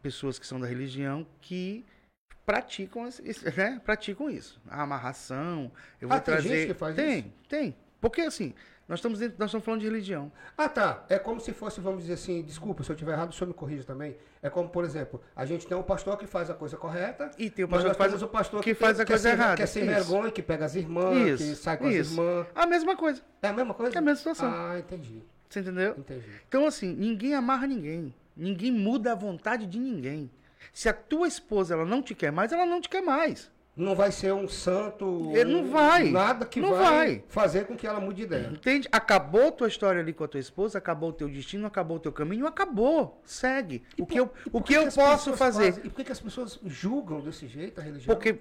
[0.00, 1.84] pessoas que são da religião que
[2.48, 3.80] praticam, né?
[3.84, 4.58] praticam isso.
[4.70, 5.70] A amarração.
[6.00, 6.48] Eu vou Ah, tem trazer.
[6.48, 7.28] gente que faz tem, isso?
[7.48, 7.76] tem.
[8.00, 8.54] Porque assim,
[8.88, 10.32] nós estamos, dentro, nós estamos falando de religião.
[10.56, 11.04] Ah, tá.
[11.10, 13.52] É como se fosse, vamos dizer assim, desculpa, se eu estiver errado, o senhor me
[13.54, 14.16] corrija também.
[14.42, 17.30] É como, por exemplo, a gente tem um pastor que faz a coisa correta.
[17.36, 19.28] E tem o pastor que faz, o pastor que que, faz tem- a que coisa
[19.30, 19.56] errada.
[19.56, 19.92] Que é sem Isso.
[19.94, 22.12] vergonha, que pega as irmãs, que Isso, sai com as isso.
[22.12, 22.46] irmãs.
[22.54, 23.20] a mesma coisa.
[23.42, 23.94] É a mesma coisa?
[23.94, 24.48] É a mesma situação.
[24.50, 25.22] Ah, entendi.
[25.50, 25.94] Você entendeu?
[25.98, 26.24] Entendi.
[26.48, 28.14] Então, assim, ninguém amarra ninguém.
[28.36, 30.30] Ninguém muda a vontade de ninguém.
[30.72, 33.50] Se a tua esposa ela não te quer mais, ela não te quer mais.
[33.76, 35.30] Não vai ser um santo.
[35.36, 36.10] Ele não vai.
[36.10, 37.24] Nada que vai, vai.
[37.28, 38.48] fazer com que ela mude de ideia.
[38.48, 38.88] Entende?
[38.90, 42.12] Acabou tua história ali com a tua esposa, acabou o teu destino, acabou o teu
[42.12, 43.22] caminho, acabou.
[43.24, 43.84] Segue.
[43.96, 45.66] O que eu, E o por que eu posso fazer?
[45.72, 48.12] fazem- e por que, que as pessoas julgam desse jeito a religião?
[48.16, 48.40] Porque,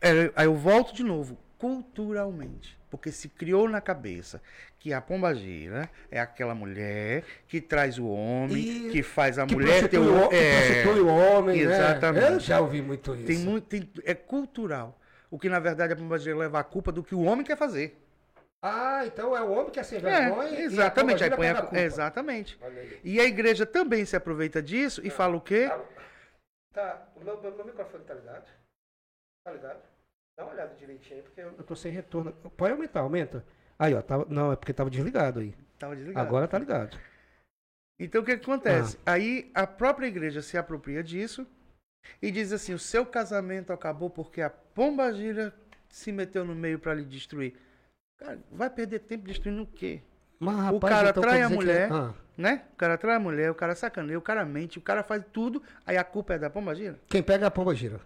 [0.00, 2.78] é, aí eu volto de novo, culturalmente.
[2.90, 4.40] Porque se criou na cabeça
[4.78, 9.54] que a pombagira é aquela mulher que traz o homem, E que faz a Que
[9.54, 11.74] mulher ter o o, que prostitui o homem, né?
[11.74, 12.32] Exatamente.
[12.32, 13.26] Eu já ouvi muito isso.
[13.26, 14.98] tem muito, tem- é cultural.
[15.30, 18.00] O que na verdade a pombagira leva a culpa do que o homem quer fazer.
[18.62, 20.48] Ah, então é o homem que é sem vergonha.
[20.48, 21.22] É, e a exatamente.
[21.24, 21.78] Aí pombagira põe a- a culpa.
[21.80, 22.58] exatamente.
[23.04, 25.70] E a igreja também se aproveita disso e fala o quê?
[26.72, 28.46] Tá, o meu, meu microfone tá ligado?
[29.44, 29.80] Tá ligado?
[30.36, 32.32] Dá uma olhada direitinho aí, porque eu, eu tô sem retorno.
[32.56, 33.44] Pode aumentar, aumenta.
[33.78, 35.54] Aí, ó, tava, não, é porque tava desligado aí.
[35.78, 36.26] Tava desligado.
[36.26, 36.98] Agora tá ligado.
[38.00, 38.98] Então o que, que acontece?
[39.04, 39.12] Ah.
[39.12, 41.46] Aí a própria igreja se apropria disso
[42.22, 45.52] e diz assim: o seu casamento acabou porque a pombagira
[45.88, 47.54] se meteu no meio para lhe destruir.
[48.18, 50.00] Cara, vai perder tempo destruindo o quê?
[50.40, 51.92] Mas, O rapaz, cara então trai a que- mulher.
[51.92, 52.62] Ah, Né?
[52.72, 55.60] O cara trai a mulher, o cara sacaneia, o cara mente, o cara faz tudo,
[55.84, 56.96] aí a culpa é da pombagira.
[57.08, 58.00] quem pega é a pomba gira.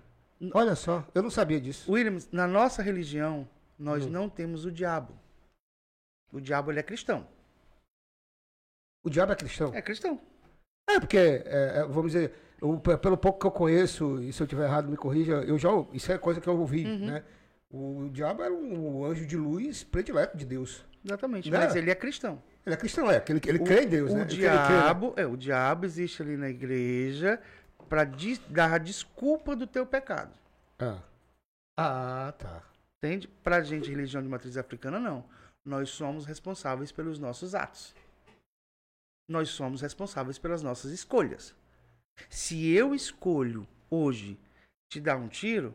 [0.55, 1.91] Olha só, eu não sabia disso.
[1.93, 3.47] Williams, na nossa religião,
[3.79, 4.11] nós Hum.
[4.11, 5.13] não temos o diabo.
[6.33, 7.27] O diabo ele é cristão.
[9.05, 9.75] O diabo é cristão.
[9.75, 10.21] É cristão.
[10.89, 11.43] É, porque, é,
[11.79, 14.89] é, vamos dizer, eu, pe- pelo pouco que eu conheço, e se eu tiver errado,
[14.89, 17.07] me corrija, eu já, isso é coisa que eu ouvi, Uhum.
[17.07, 17.25] né?
[17.71, 20.85] O diabo era um anjo de luz predileto de Deus.
[21.05, 21.51] Exatamente.
[21.51, 21.59] Né?
[21.59, 22.43] Mas ele é cristão.
[22.65, 24.23] Ele é cristão, é, ele, ele O- crê em Deus, o né?
[24.23, 24.67] Ele crê- né?
[24.67, 27.41] diabo, é, o diabo existe ali na igreja
[27.89, 28.07] para
[28.51, 30.33] dar a desculpa do teu pecado.
[30.79, 30.99] Ah.
[31.77, 32.63] ah, tá.
[32.99, 33.27] Entende?
[33.27, 35.25] Pra gente, religião de matriz africana, não.
[35.65, 37.95] Nós somos responsáveis pelos nossos atos.
[39.29, 41.55] Nós somos responsáveis pelas nossas escolhas.
[42.29, 44.39] Se eu escolho hoje
[44.91, 45.75] te dar um tiro,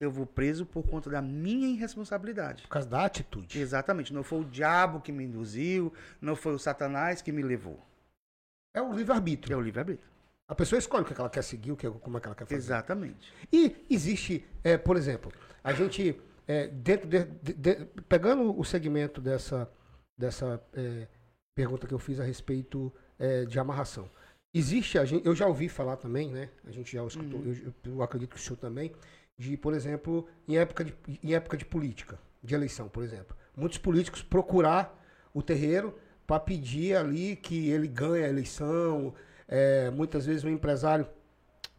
[0.00, 2.62] eu vou preso por conta da minha irresponsabilidade.
[2.62, 3.58] Por causa da atitude.
[3.58, 4.12] Exatamente.
[4.12, 7.80] Não foi o diabo que me induziu, não foi o satanás que me levou.
[8.74, 9.54] É o livre-arbítrio.
[9.54, 10.06] É o livre-arbítrio.
[10.48, 12.44] A pessoa escolhe o que ela quer seguir, o que, como é que ela quer
[12.44, 12.56] fazer.
[12.56, 13.32] Exatamente.
[13.52, 15.32] E existe, é, por exemplo,
[15.64, 19.70] a gente, é, dentro de, de- de- pegando o segmento dessa,
[20.18, 21.06] dessa é,
[21.54, 24.08] pergunta que eu fiz a respeito é, de amarração.
[24.54, 26.48] Existe, a gente, eu já ouvi falar também, né?
[26.64, 27.72] A gente já escutou, Uhum.
[27.84, 28.92] eu, eu acredito que o senhor também,
[29.38, 33.36] de, por exemplo, em época de, em época de política, de eleição, por exemplo.
[33.54, 35.02] Muitos políticos procurar
[35.34, 35.94] o terreiro
[36.26, 39.14] para pedir ali que ele ganhe a eleição.
[39.48, 41.06] É, muitas vezes o empresário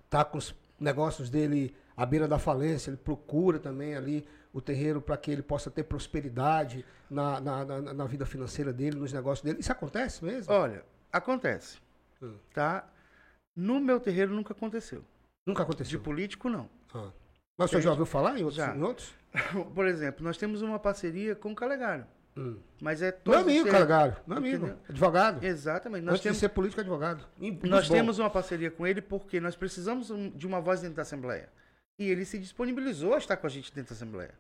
[0.09, 4.27] tá com os negócios dele à beira da falência, ele procura também ali
[4.57, 8.97] o terreiro para que ele possa ter prosperidade na, na, na, na vida financeira dele,
[8.97, 9.59] nos negócios dele.
[9.59, 10.51] Isso acontece mesmo?
[10.51, 11.77] Olha, acontece.
[12.19, 12.33] Hum.
[12.55, 12.89] Tá?
[13.55, 15.05] No meu terreiro nunca aconteceu.
[15.45, 15.99] Nunca De aconteceu.
[15.99, 16.67] político, não.
[16.91, 17.11] Ah.
[17.55, 18.55] Mas o senhor já ouviu falar em outros?
[18.55, 18.75] Já.
[18.75, 19.13] Em outros?
[19.75, 22.07] Por exemplo, nós temos uma parceria com o Calegário.
[22.35, 22.57] Hum.
[22.81, 24.17] Mas é Meu todos amigo, os Calegário.
[24.25, 24.65] Meu amigo.
[24.65, 24.83] Entendeu?
[24.89, 25.45] Advogado.
[25.45, 26.03] Exatamente.
[26.03, 27.23] Nós Antes temos, de ser político, advogado.
[27.37, 27.93] Muito nós bom.
[27.93, 31.47] temos uma parceria com ele porque nós precisamos de uma voz dentro da Assembleia.
[31.99, 34.33] E ele se disponibilizou a estar com a gente dentro da Assembleia.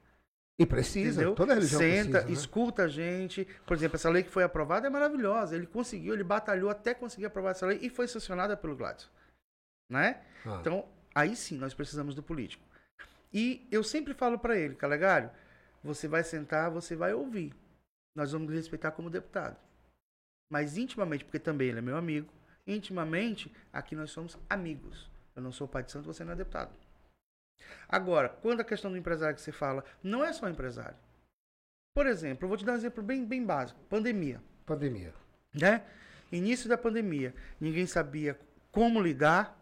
[0.59, 1.21] E precisa.
[1.21, 1.35] Entendeu?
[1.35, 2.25] Toda religião Senta, precisa.
[2.25, 2.31] né?
[2.31, 3.45] escuta a gente.
[3.65, 5.55] Por exemplo, essa lei que foi aprovada é maravilhosa.
[5.55, 9.09] Ele conseguiu, ele batalhou até conseguir aprovar essa lei e foi sancionada pelo Gladys.
[9.89, 10.23] Né?
[10.45, 10.57] Ah.
[10.59, 12.65] Então, aí sim nós precisamos do político.
[13.31, 15.29] E eu sempre falo para ele, Calegário,
[15.83, 17.53] você vai sentar, você vai ouvir.
[18.15, 19.57] Nós vamos respeitar como deputado.
[20.51, 22.33] Mas intimamente, porque também ele é meu amigo,
[22.65, 25.09] intimamente, aqui nós somos amigos.
[25.35, 26.73] Eu não sou pai de santo, você não é deputado.
[27.87, 30.97] Agora, quando a questão do empresário que você fala, não é só empresário.
[31.95, 33.79] Por exemplo, eu vou te dar um exemplo bem, bem básico.
[33.89, 35.13] Pandemia Pandemia.
[35.53, 35.83] né?
[36.31, 38.37] Início da pandemia, ninguém sabia
[38.71, 39.57] como lidar,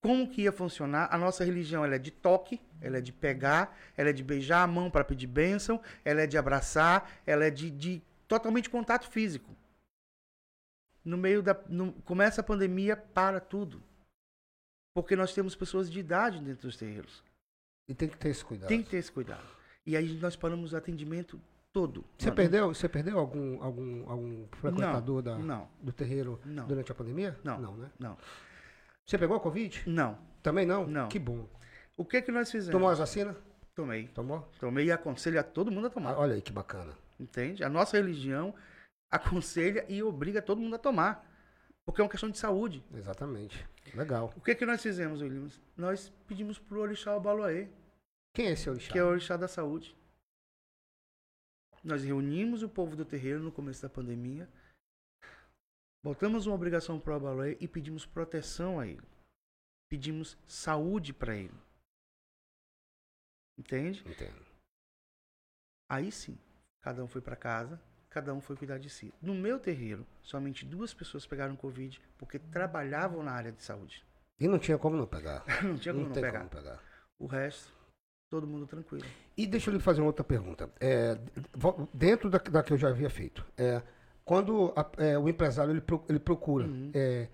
[0.00, 1.08] como que ia funcionar.
[1.12, 4.62] A nossa religião ela é de toque, ela é de pegar, ela é de beijar
[4.62, 9.08] a mão para pedir bênção, ela é de abraçar, ela é de, de totalmente contato
[9.10, 9.54] físico.
[11.04, 11.58] No meio da.
[11.68, 13.82] no- começa a pandemia, para tudo.
[15.02, 17.22] Porque nós temos pessoas de idade dentro dos terreiros.
[17.88, 18.68] E tem que ter esse cuidado.
[18.68, 19.46] Tem que ter esse cuidado.
[19.86, 21.40] E aí nós paramos o atendimento
[21.72, 22.04] todo.
[22.18, 26.92] Você Não- perdeu, você perdeu algum, algum, algum frequentador da, Não, do terreiro não, durante
[26.92, 27.38] a pandemia?
[27.42, 27.60] Não.
[27.60, 27.90] Não, né?
[27.98, 28.16] não.
[29.06, 29.82] Você pegou a Covid?
[29.86, 30.18] Não.
[30.42, 30.86] Também não?
[30.86, 31.08] Não.
[31.08, 31.48] Que bom.
[31.96, 32.72] O que que nós fizemos?
[32.72, 33.36] Tomou as vacinas?
[33.74, 34.08] Tomei.
[34.08, 34.48] Tomou?
[34.60, 36.18] Tomei e aconselho a todo mundo a Ah, tomar.
[36.18, 36.92] olha aí que bacana.
[37.18, 37.64] Entende?
[37.64, 38.54] A nossa religião
[39.10, 41.26] aconselha e obriga todo mundo a tomar.
[41.84, 42.84] Porque é uma questão de saúde.
[42.94, 43.66] Exatamente.
[43.94, 44.32] Legal.
[44.36, 45.60] O que que nós fizemos, Williams?
[45.76, 47.68] Nós pedimos pro orixá Obaloaê,
[48.34, 48.92] Quem é esse orixá?
[48.92, 49.96] que é o orixá da saúde.
[51.82, 54.48] Nós reunimos o povo do terreiro no começo da pandemia,
[56.04, 59.06] botamos uma obrigação pro Obaloaê e pedimos proteção a ele.
[59.88, 61.58] Pedimos saúde para ele.
[63.58, 64.00] Entende?
[64.08, 64.46] Entendo.
[65.88, 66.38] Aí sim,
[66.82, 69.12] cada um foi para casa, cada um foi cuidar de si.
[69.22, 74.04] No meu terreiro, somente duas pessoas pegaram Covid porque trabalhavam na área de saúde.
[74.38, 75.44] E não tinha como não pegar.
[75.62, 76.38] Não tinha como não, tem pegar.
[76.40, 76.80] como pegar.
[77.18, 77.72] O resto,
[78.30, 79.04] Todo mundo tranquilo.
[79.36, 80.70] E deixa eu lhe fazer uma outra pergunta.
[80.80, 81.18] É,
[81.92, 83.82] dentro da, da que eu já havia feito, é,
[84.24, 86.92] quando a- é, o empresário ele, pro- ele procura, Uhum.
[86.94, 87.28] é,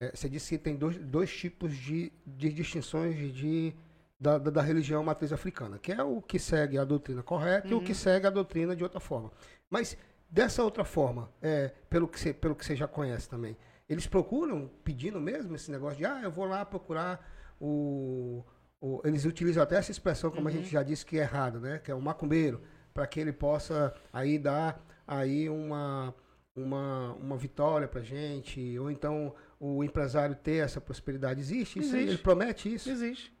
[0.00, 3.74] é, você disse que tem dois, dois tipos de, de distinções de,
[4.18, 7.74] da, da, da religião matriz africana, que é o que segue a doutrina correta e
[7.74, 7.84] o Uhum.
[7.84, 9.30] que segue a doutrina de outra forma.
[9.68, 9.94] Mas
[10.30, 13.56] dessa outra forma, é, pelo, que você, pelo que você já conhece também,
[13.88, 17.28] eles procuram pedindo mesmo esse negócio de, ah, eu vou lá procurar
[17.60, 18.44] o.
[18.80, 20.56] o- eles utilizam até essa expressão, como a Uhum.
[20.58, 21.78] gente já disse que é errada, né?
[21.78, 22.62] Que é o macumbeiro,
[22.94, 26.14] para que ele possa aí dar aí uma,
[26.54, 31.40] uma, uma vitória pra gente, ou então o empresário ter essa prosperidade.
[31.40, 31.80] Existe?
[31.80, 31.96] Existe.
[32.10, 32.88] Ele promete isso?
[32.88, 33.36] Existe.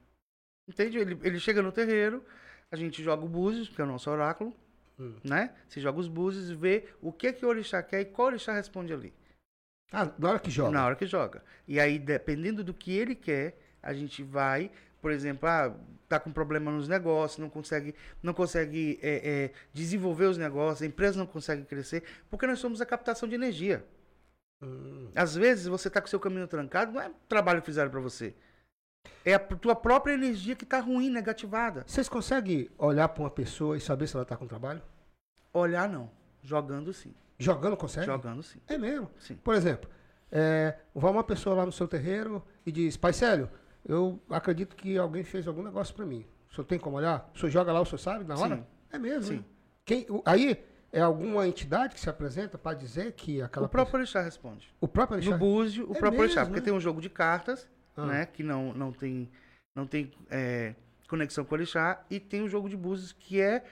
[0.68, 0.98] Entende?
[0.98, 2.24] Ele, ele chega no terreiro,
[2.70, 4.52] a gente joga o búzios, que é o nosso oráculo,
[5.00, 5.14] Hum.
[5.24, 5.54] né?
[5.66, 8.52] Você joga os búzios e vê o que que o orixá quer e qual orixá
[8.52, 9.14] responde ali.
[9.90, 10.70] Ah, na hora que joga.
[10.70, 11.42] Na hora que joga.
[11.66, 15.74] E aí, dependendo do que ele quer, a gente vai, por exemplo, ah,
[16.06, 20.86] tá com problema nos negócios, não consegue, não consegue é, é, desenvolver os negócios, a
[20.86, 23.84] empresa não consegue crescer, porque nós somos a captação de energia.
[24.62, 25.10] Hum.
[25.14, 28.34] Às vezes você tá com seu caminho trancado, não é trabalho que fizeram para você.
[29.24, 31.84] É a tua própria energia que tá ruim, negativada.
[31.86, 34.82] Vocês conseguem olhar para uma pessoa e saber se ela tá com trabalho?
[35.52, 36.10] Olhar não,
[36.42, 37.14] jogando sim.
[37.38, 38.06] Jogando consegue?
[38.06, 38.60] Jogando sim.
[38.68, 39.10] É mesmo.
[39.18, 39.36] Sim.
[39.36, 39.90] Por exemplo,
[40.30, 43.50] é, vai uma pessoa lá no seu terreiro e diz, Pai Célio,
[43.86, 46.26] eu acredito que alguém fez algum negócio para mim.
[46.50, 47.30] O senhor tem como olhar?
[47.34, 48.56] O senhor joga lá, o senhor sabe na hora?
[48.56, 48.64] Sim.
[48.92, 49.36] É mesmo, Sim.
[49.36, 49.44] né?
[49.84, 54.20] Quem, aí é alguma entidade que se apresenta para dizer que aquela O próprio orixá
[54.20, 54.66] responde.
[54.66, 56.64] pessoa- o próprio No Alexandre- búzio, o É próprio mesmo, porque né?
[56.64, 58.06] tem um jogo de cartas, Ah.
[58.06, 59.28] né, que não, não tem,
[59.74, 60.74] não tem é,
[61.08, 63.64] conexão com o orixá, e tem o jogo de búzios, que é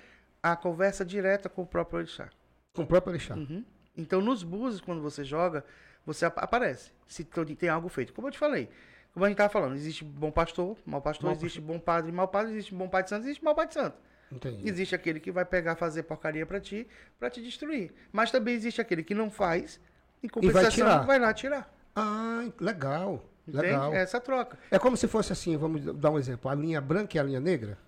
[0.42, 2.28] a conversa direta com o próprio orixá.
[2.72, 3.52] com o próprio Alexandre.
[3.54, 3.64] Uhum.
[3.96, 5.64] Então, nos búzios, quando você joga,
[6.06, 6.92] você ap- aparece.
[7.08, 8.12] Se tem algo feito.
[8.12, 8.68] Como eu te falei.
[9.12, 12.28] Como a gente estava falando, existe bom pastor, mau pastor, Mau existe bom padre, mau
[12.28, 13.96] padre, existe bom pai de santo, existe mau pai de santo.
[14.30, 14.68] Entendi.
[14.68, 16.86] Existe aquele que vai pegar, fazer porcaria pra ti,
[17.18, 17.92] pra te destruir.
[18.12, 19.80] Mas também existe aquele que não faz,
[20.22, 20.98] em compensação, tirar.
[21.06, 21.74] vai, lá tirar.
[21.96, 23.24] Ah, legal.
[23.52, 23.92] Legal.
[23.94, 24.58] É essa troca.
[24.70, 27.40] É como se fosse assim, vamos dar um exemplo, a linha branca e a linha
[27.40, 27.78] negra?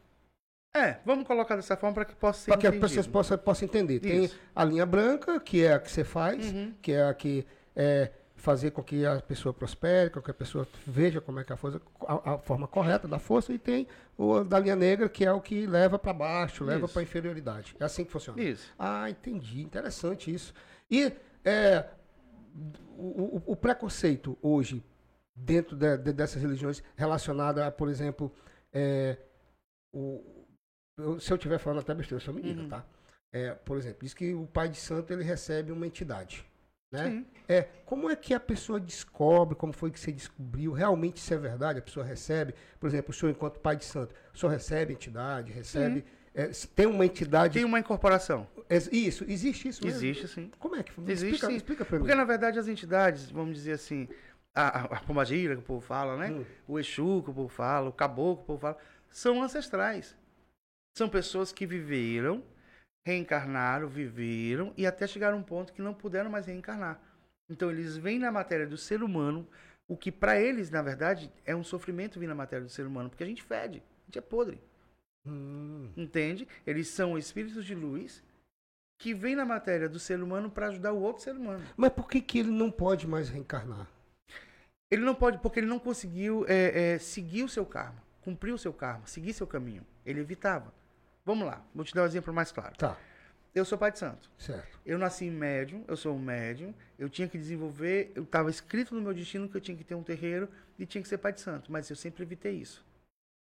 [0.74, 3.66] É, vamos colocar dessa forma para que possa ser Para que as pessoas possam, possam
[3.66, 3.98] entender.
[3.98, 4.38] Tem Isso.
[4.54, 6.72] a linha branca, que é a que você faz, Uhum.
[6.80, 7.44] que é a que
[7.74, 11.52] é fazer com que a pessoa prospere, com que a pessoa veja como é que
[11.52, 15.08] é a força, a, a forma correta da força, e tem o da linha negra,
[15.10, 17.74] que é o que leva para baixo, leva para inferioridade.
[17.78, 18.40] É assim que funciona.
[18.40, 18.72] Isso.
[18.78, 19.60] Ah, entendi.
[19.60, 20.54] Interessante isso.
[20.90, 21.12] E
[21.44, 21.84] é,
[22.96, 24.82] o, o- o preconceito hoje,
[25.34, 28.32] dentro de- de- dessas religiões, relacionada a, por exemplo,
[28.72, 29.16] é,
[29.92, 30.22] o,
[30.98, 32.68] eu- se eu estiver falando até besteira, só me diga, Uhum.
[32.68, 32.84] tá?
[33.32, 36.44] É, por exemplo, diz que o pai de santo ele recebe uma entidade.
[36.92, 37.08] Né?
[37.08, 37.26] Sim.
[37.48, 41.38] É, como é que a pessoa descobre, como foi que você descobriu, realmente isso é
[41.38, 41.78] verdade?
[41.78, 45.52] A pessoa recebe, por exemplo, o senhor enquanto pai de santo, o senhor recebe entidade,
[45.52, 48.44] recebe, é, se tem uma entidade, Tem uma incorporação.
[48.68, 49.98] Ex- isso, existe isso mesmo?
[49.98, 50.50] Existe, sim.
[50.58, 51.54] Como é que Existe, explica, sim.
[51.56, 52.02] explica pra mim.
[52.04, 54.08] Porque, na verdade, as entidades, vamos dizer assim,
[54.54, 56.30] a, a, pombagira que o povo fala, né?
[56.30, 56.44] Hum.
[56.66, 60.16] O Exu que o povo fala, o Caboclo que o povo fala, são ancestrais.
[60.96, 62.42] São pessoas que viveram,
[63.06, 67.00] reencarnaram, viveram e até chegaram a um ponto que não puderam mais reencarnar.
[67.48, 69.46] Então, eles vêm na matéria do ser humano,
[69.88, 73.08] o que para eles, na verdade, é um sofrimento vir na matéria do ser humano,
[73.08, 74.60] porque a gente fede, a gente é podre.
[75.26, 76.46] Hum, Entende?
[76.66, 78.22] Eles são espíritos de luz
[78.98, 81.64] que vêm na matéria do ser humano para ajudar o outro ser humano.
[81.76, 83.88] Mas por que, que ele não pode mais reencarnar?
[84.90, 88.58] Ele não pode, porque ele não conseguiu é, é, seguir o seu karma, cumprir o
[88.58, 89.86] seu karma, seguir seu caminho.
[90.04, 90.72] Ele evitava.
[91.24, 92.74] Vamos lá, vou te dar um exemplo mais claro.
[92.76, 92.96] Tá,
[93.54, 94.30] Eu sou pai de santo.
[94.38, 94.80] certo.
[94.84, 99.00] Eu nasci médium, eu sou um médium, eu tinha que desenvolver, eu estava escrito no
[99.00, 100.48] meu destino que eu tinha que ter um terreiro
[100.78, 102.84] e tinha que ser pai de santo, mas eu sempre evitei isso.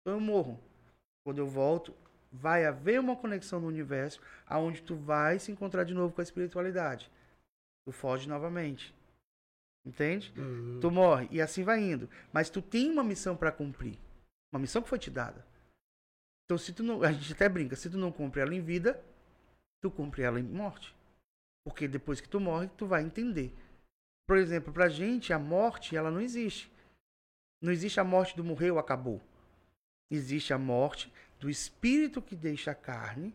[0.01, 0.59] Então eu morro.
[1.23, 1.93] Quando eu volto,
[2.31, 6.23] vai haver uma conexão no universo aonde tu vai se encontrar de novo com a
[6.23, 7.09] espiritualidade.
[7.85, 8.93] Tu foge novamente.
[9.89, 10.31] Entende?
[10.37, 12.07] Hum, Tu morre e assim vai indo.
[12.31, 13.97] Mas tu tem uma missão para cumprir.
[14.53, 15.43] Uma missão que foi te dada.
[16.45, 19.03] Então se tu não, a gente até brinca, se tu não cumpre ela em vida,
[19.81, 20.95] tu cumpre ela em morte.
[21.65, 23.51] Porque depois que tu morre, tu vai entender.
[24.27, 26.71] Por exemplo, pra gente a morte, ela não existe.
[27.59, 29.19] Não existe a morte do morreu, acabou.
[30.11, 33.33] Existe a morte do espírito que deixa a carne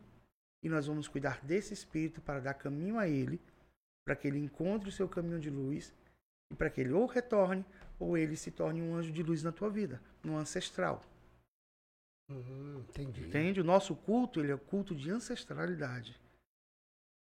[0.62, 3.40] e nós vamos cuidar desse espírito para dar caminho a ele,
[4.04, 5.92] para que ele encontre o seu caminho de luz
[6.50, 7.64] e para que ele ou retorne
[7.98, 11.02] ou ele se torne um anjo de luz na tua vida, um ancestral.
[12.30, 13.26] hum, entendi.
[13.26, 13.60] Entende?
[13.60, 16.18] O nosso culto, ele é o culto de ancestralidade.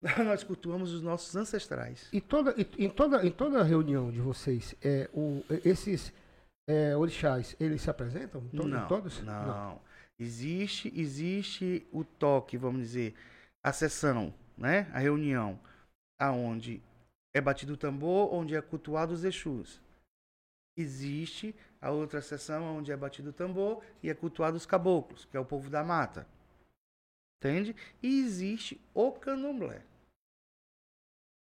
[0.24, 2.08] Nós cultuamos os nossos ancestrais.
[2.12, 6.12] E toda, e- em, toda, em toda reunião de vocês, é, o, esses
[6.68, 8.40] é, orixás, eles se apresentam?
[8.48, 9.20] To- não, todos?
[9.22, 9.80] não.
[10.18, 13.14] Existe, existe o toque, vamos dizer,
[13.64, 14.90] a sessão, né?
[14.92, 15.58] A reunião,
[16.18, 16.82] aonde
[17.34, 19.80] é batido o tambor, onde é cultuado os Exus.
[20.76, 25.36] Existe a outra sessão onde é batido o tambor e é cultuado os caboclos, que
[25.36, 26.26] é o povo da mata.
[27.38, 27.74] Entende?
[28.02, 29.82] E existe o candomblé.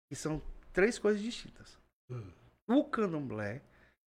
[0.09, 0.43] Que são
[0.73, 1.79] três coisas distintas.
[2.11, 2.33] Hum.
[2.67, 3.63] O candomblé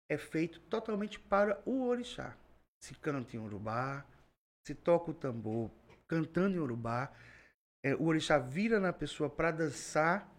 [0.09, 2.37] é feito totalmente para o orixá.
[2.81, 4.05] Se canta em urubá,
[4.67, 5.71] se toca o tambor
[6.07, 7.13] cantando em urubá,
[7.83, 10.32] é, o orixá vira na pessoa para dançar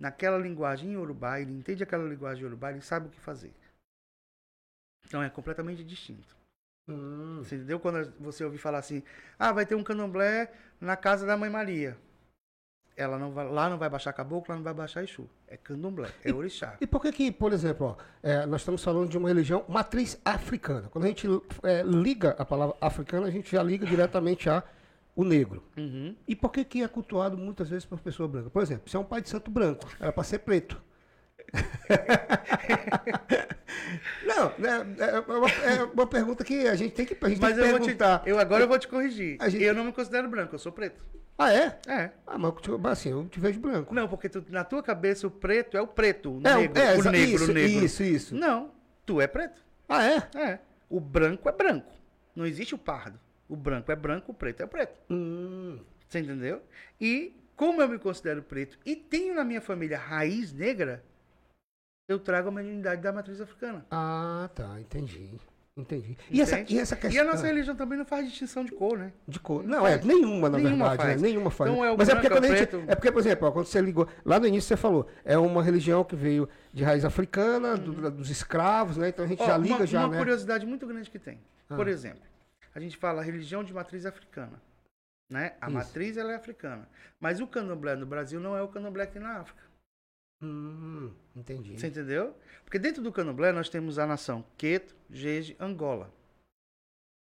[0.00, 3.52] naquela linguagem em urubá, ele entende aquela linguagem em urubá, ele sabe o que fazer.
[5.06, 6.34] Então é completamente distinto.
[6.88, 7.38] Hum.
[7.38, 7.78] Você entendeu?
[7.78, 9.02] Quando você ouvir falar assim,
[9.38, 11.96] ah, vai ter um candomblé na casa da mãe Maria.
[12.96, 15.28] Ela não vai, lá não vai baixar caboclo, lá não vai baixar Exu.
[15.46, 16.76] É candomblé, é orixá.
[16.80, 20.20] E por que que, por exemplo, ó, é, nós estamos falando de uma religião matriz
[20.24, 20.88] africana.
[20.88, 21.26] Quando a gente
[21.62, 24.62] é, liga a palavra africana, a gente já liga diretamente a
[25.14, 25.62] o negro.
[25.76, 26.14] Uhum.
[26.26, 28.50] E por que que é cultuado muitas vezes por pessoa branca?
[28.50, 30.80] Por exemplo, se é um pai de santo branco, era para ser preto.
[34.24, 37.54] Não, né, é uma, é uma pergunta que a gente tem que, a gente Mas
[37.54, 38.22] tem que eu vou te, perguntar.
[38.26, 39.36] eu agora eu vou te corrigir.
[39.48, 41.04] Gente- Eu não me considero branco, eu sou preto.
[41.36, 41.78] Ah, é?
[41.86, 42.10] É.
[42.26, 42.52] Ah, mas
[42.92, 43.94] assim, eu te vejo branco.
[43.94, 46.78] Não, porque tu- na tua cabeça o preto é o preto, o é, o- negro,
[46.80, 47.84] é, o negro, isso, o negro.
[47.84, 48.34] isso, isso.
[48.34, 48.70] Não,
[49.06, 49.62] tu é preto.
[49.88, 50.28] Ah, é?
[50.38, 50.58] É.
[50.88, 51.90] O branco é branco.
[52.36, 53.18] Não existe o pardo.
[53.50, 54.96] O branco é branco, o preto é preto.
[55.10, 56.62] Hum, Você entendeu?
[57.00, 61.02] E como eu me considero preto e tenho na minha família raiz negra,
[62.08, 63.84] eu trago a mediunidade da matriz africana.
[63.90, 65.30] ah, tá, entendi.
[65.76, 66.16] Entendi.
[66.30, 67.22] E essa, e essa E questão.
[67.22, 69.12] a nossa religião também não faz distinção de cor, né?
[69.26, 69.62] De cor.
[69.64, 71.22] Não, é, nenhuma, na Nenhuma verdade, faz.
[71.22, 71.28] né?
[71.28, 71.70] Nenhuma faz.
[71.70, 72.68] Então é o Mas é porque branco, quando é a gente.
[72.68, 72.90] preto.
[72.90, 74.06] É porque, por exemplo, ó, quando você ligou.
[74.24, 78.28] Lá no início você falou, é uma religião que veio de raiz africana, do- dos
[78.30, 79.08] escravos, né?
[79.08, 80.18] Então a gente Ó, já liga uma, já, uma né?
[80.18, 81.38] curiosidade muito grande que tem.
[81.68, 81.90] Por Ah.
[81.90, 82.20] exemplo,
[82.74, 84.60] a gente fala religião de matriz africana.
[85.28, 85.56] Né?
[85.60, 85.74] A Isso.
[85.74, 86.88] matriz ela é africana.
[87.18, 89.62] Mas o candomblé no Brasil não é o candomblé que tem na África.
[90.42, 91.78] Hum, entendi.
[91.78, 92.36] Você entendeu?
[92.64, 96.12] Porque dentro do candomblé nós temos a nação Queto, Jeje, Angola.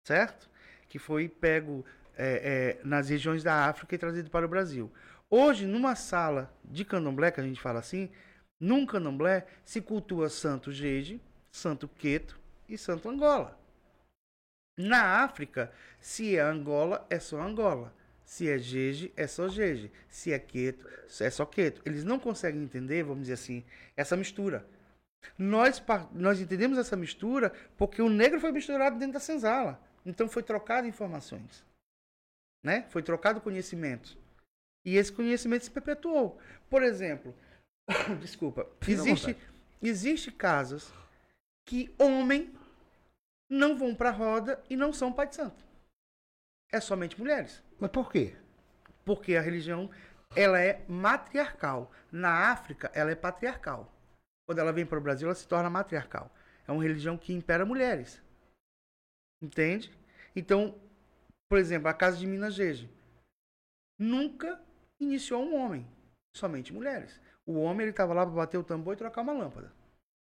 [0.05, 0.49] Certo?
[0.89, 1.85] Que foi pego
[2.17, 4.91] é, é, nas regiões da África e trazido para o Brasil.
[5.29, 8.11] Hoje, numa sala de candomblé, que a gente fala assim,
[8.59, 11.21] num candomblé se cultua Santo Jeje,
[11.51, 13.59] Santo Queto e Santo Angola.
[14.77, 17.93] Na África, se é Angola, é só Angola.
[18.25, 19.91] Se é Jeje, é só Jeje.
[20.09, 20.87] Se é Queto,
[21.21, 21.81] é só Queto.
[21.85, 23.63] Eles não conseguem entender, vamos dizer assim,
[23.95, 24.67] essa mistura.
[25.37, 29.81] Nós, nós entendemos essa mistura porque o negro foi misturado dentro da senzala.
[30.05, 31.63] Então foi trocado informações.
[32.63, 32.85] Né?
[32.89, 34.17] Foi trocado conhecimento.
[34.83, 36.39] E esse conhecimento se perpetuou.
[36.69, 37.35] Por exemplo,
[38.19, 39.35] desculpa, existe,
[39.81, 40.91] existe casas
[41.65, 42.54] que homem
[43.49, 45.63] não vão para roda e não são pai de santo.
[46.71, 47.63] É somente mulheres.
[47.79, 48.35] Mas por quê?
[49.03, 49.89] Porque a religião
[50.35, 51.91] ela é matriarcal.
[52.11, 53.91] Na África, ela é patriarcal.
[54.47, 56.31] Quando ela vem para o Brasil, ela se torna matriarcal.
[56.67, 58.21] É uma religião que impera mulheres.
[59.41, 59.91] Entende?
[60.35, 60.79] Então,
[61.49, 62.87] por exemplo, a casa de Minas Gerais
[63.99, 64.59] nunca
[64.99, 65.87] iniciou um homem,
[66.35, 67.19] somente mulheres.
[67.45, 69.71] O homem ele estava lá para bater o tambor e trocar uma lâmpada.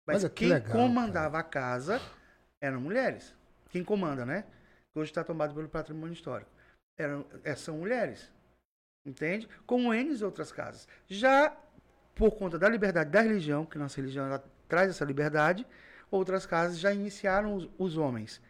[0.06, 2.00] Mas que quem legal, comandava a casa
[2.66, 3.34] eram mulheres.
[3.70, 4.44] Quem comanda, né?
[4.94, 6.50] Hoje está tomado pelo patrimônio histórico.
[6.98, 8.30] Eram, é, são mulheres.
[9.04, 9.48] Entende?
[9.66, 10.88] Como N outras casas.
[11.06, 11.56] Já
[12.14, 15.66] por conta da liberdade da religião, que nossa religião traz essa liberdade,
[16.10, 18.40] outras casas já iniciaram os, os homens.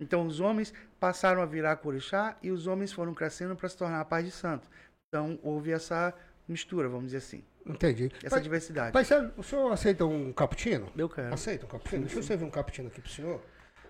[0.00, 4.00] Então os homens passaram a virar corixá e os homens foram crescendo para se tornar
[4.00, 4.68] a paz de santo.
[5.08, 6.12] Então houve essa
[6.48, 8.10] mistura, vamos dizer assim, Entendi.
[8.16, 8.92] essa Pai, diversidade.
[8.92, 9.04] pai,
[9.36, 10.92] o senhor aceita um cappuccino?
[10.96, 11.32] Eu quero.
[11.32, 12.02] Aceita um cappuccino?
[12.02, 13.40] Deixa eu servir um cappuccino aqui pro senhor.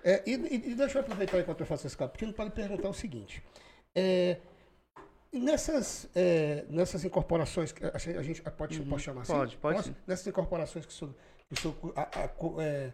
[0.05, 2.95] É, e, e- deixa eu aproveitar enquanto eu faço esse cappuccino para lhe perguntar o
[2.95, 3.43] seguinte.
[3.97, 4.39] É,
[5.33, 9.33] nessas, é, nessas incorporações, que a gente, pode, pode chamar assim?
[9.33, 9.39] Uhum.
[9.39, 9.97] Pode, pode Posso?
[10.07, 11.15] Nessas incorporações que o senhor,
[11.49, 12.93] que o senhor a- a- é,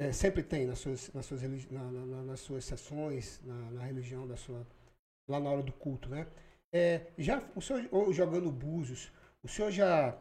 [0.00, 3.82] é, sempre tem nas suas, nas suas, na- na- na- nas suas sessões, na, na
[3.82, 4.66] religião da sua,
[5.28, 6.26] lá na hora do culto, né?
[6.74, 9.10] É, já, o senhor jogando búzios,
[9.42, 10.14] o senhor já,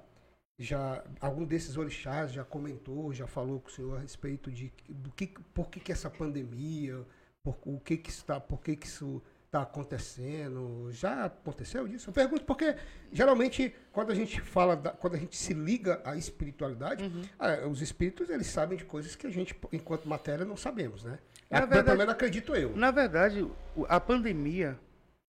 [0.59, 5.11] já, algum desses orixás já comentou, já falou com o senhor a respeito de do
[5.11, 7.05] que, por que, que essa pandemia,
[7.43, 10.89] por, o que que está, por que que isso está acontecendo?
[10.91, 12.09] Já aconteceu isso?
[12.09, 12.75] Eu pergunto porque
[13.13, 17.21] geralmente quando a gente fala, da- quando a gente se liga à espiritualidade, Uhum.
[17.37, 21.19] ah, os espíritos eles sabem de coisas que a gente, enquanto matéria, não sabemos, né?
[21.51, 22.75] Na verdade- pelo menos acredito eu.
[22.75, 23.47] Na verdade,
[23.87, 24.77] a pandemia,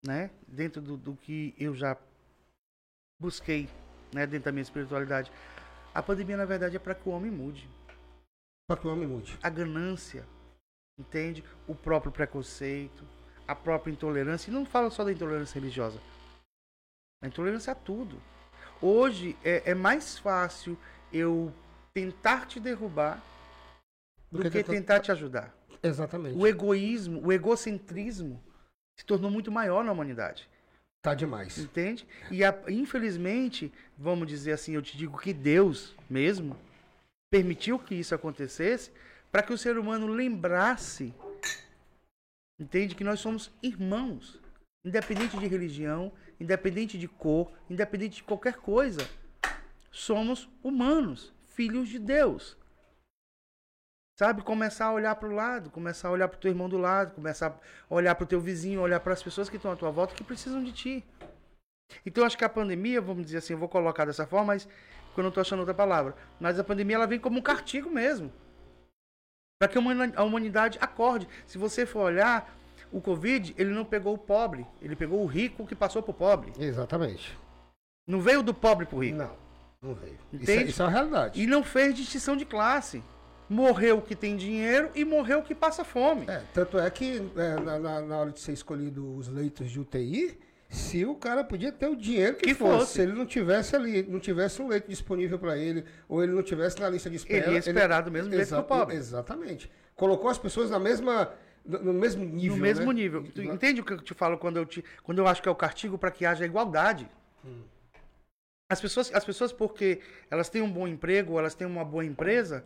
[0.05, 1.97] né, dentro do, do que eu já
[3.21, 3.69] busquei,
[4.13, 5.31] né, dentro da minha espiritualidade,
[5.95, 7.69] a pandemia, na verdade, é para que o homem mude.
[8.69, 9.39] Para que o homem mude.
[9.43, 10.27] A ganância,
[10.99, 11.43] entende?
[11.67, 13.05] O próprio preconceito,
[13.47, 15.99] a própria intolerância, e não fala só da intolerância religiosa,
[17.23, 18.21] a intolerância a tudo.
[18.81, 20.79] Hoje é, é mais fácil
[21.13, 21.53] eu
[21.93, 23.23] tentar te derrubar
[24.31, 25.55] do, que, que tentar te ajudar.
[25.83, 26.39] Exatamente.
[26.39, 28.43] O egoísmo, o egocentrismo
[28.97, 30.49] se tornou muito maior na humanidade.
[31.03, 31.57] Tá demais.
[31.59, 32.07] Entende?
[32.31, 36.57] E a, infelizmente, vamos dizer assim, eu te digo que Deus mesmo
[37.31, 38.91] permitiu que isso acontecesse
[39.31, 41.15] para que o ser humano lembrasse,
[42.61, 44.41] entende, que nós somos irmãos,
[44.85, 49.01] independente de religião, independente de cor, independente de qualquer coisa.
[49.91, 52.57] Somos humanos, filhos de Deus.
[54.19, 54.43] Sabe?
[54.43, 57.15] Começar a olhar para o lado, começar a olhar para o teu irmão do lado,
[57.15, 57.57] começar
[57.89, 60.13] a olhar para o teu vizinho, olhar para as pessoas que estão à tua volta
[60.13, 61.05] que precisam de ti.
[62.05, 64.65] Então, acho que a pandemia, vamos dizer assim, eu vou colocar dessa forma, mas
[65.15, 66.17] quando eu não estou achando outra palavra.
[66.41, 68.33] Mas a pandemia ela vem como um castigo mesmo.
[69.57, 71.29] Para que a humanidade acorde.
[71.47, 72.53] Se você for olhar,
[72.91, 76.15] o Covid, ele não pegou o pobre, ele pegou o rico que passou para o
[76.15, 76.53] pobre.
[76.59, 77.39] Exatamente.
[78.05, 79.17] Não veio do pobre para o rico.
[79.17, 79.37] Não,
[79.81, 80.19] não veio.
[80.33, 81.41] Isso é, isso é a realidade.
[81.41, 83.01] E não fez distinção de classe
[83.49, 86.27] morreu o que tem dinheiro e morreu o que passa fome.
[86.29, 89.81] É, tanto é que é, na, na, na, hora de ser escolhido os leitos de
[89.81, 90.39] UTI,
[90.69, 93.75] se o cara podia ter o dinheiro que, que fosse, fosse, se ele não tivesse
[93.75, 97.17] ali, não tivesse um leito disponível para ele, ou ele não tivesse na lista de
[97.17, 97.47] espera.
[97.47, 98.97] Ele ia esperar do mesmo jeito que o pobre.
[98.97, 99.71] Exatamente.
[99.97, 101.33] Colocou as pessoas na mesma
[101.65, 102.57] no mesmo nível.
[102.57, 103.03] No mesmo né?
[103.03, 103.25] nível.
[103.35, 105.53] Tu entende o que eu te falo quando eu, te, quando eu acho que é
[105.53, 107.09] o castigo para que haja igualdade?
[107.45, 107.63] Hum.
[108.71, 112.65] As pessoas, as pessoas, porque elas têm um bom emprego, elas têm uma boa empresa,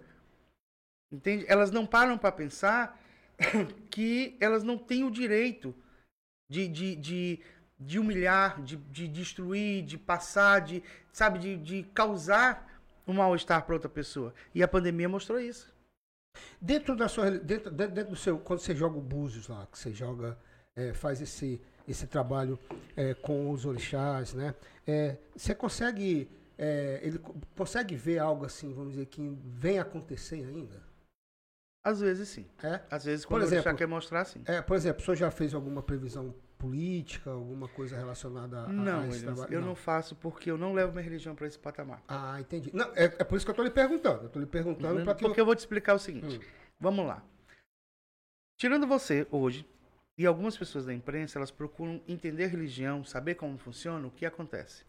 [1.12, 1.44] Entende?
[1.46, 2.98] Elas não param para pensar
[3.90, 5.74] que elas não têm o direito
[6.48, 7.40] de, de, de,
[7.78, 10.82] de humilhar, de, de destruir, de passar, de,
[11.12, 12.68] sabe, de, de causar
[13.06, 14.32] um mal-estar para outra pessoa.
[14.54, 15.72] E a pandemia mostrou isso.
[16.60, 19.92] Dentro da sua dentro, dentro do seu quando você joga o búzios lá, que você
[19.92, 20.38] joga
[20.74, 22.58] é, faz esse esse trabalho
[22.96, 24.54] é, com os orixás, né?
[24.86, 27.18] É, você consegue é, ele
[27.54, 30.91] consegue ver algo assim, vamos dizer que vem acontecer ainda?
[31.84, 32.46] Às vezes sim.
[32.62, 32.80] É?
[32.90, 34.42] Às vezes quando por exemplo, já quer mostrar sim.
[34.46, 39.00] É, por exemplo, o senhor já fez alguma previsão política, alguma coisa relacionada a, não,
[39.00, 39.52] a esse trabalho?
[39.52, 39.68] Eu não.
[39.68, 42.00] não faço porque eu não levo minha religião para esse patamar.
[42.06, 42.70] Ah, entendi.
[42.72, 44.22] Não, é, é, por isso que eu estou lhe perguntando.
[44.22, 45.04] Eu estou lhe perguntando uhum.
[45.04, 45.44] para que Porque eu...
[45.44, 46.38] vou te explicar o seguinte.
[46.38, 46.42] Hum.
[46.78, 47.24] Vamos lá.
[48.56, 49.66] Tirando você hoje
[50.16, 54.84] e algumas pessoas da imprensa, elas procuram entender religião, saber como funciona, o que acontece.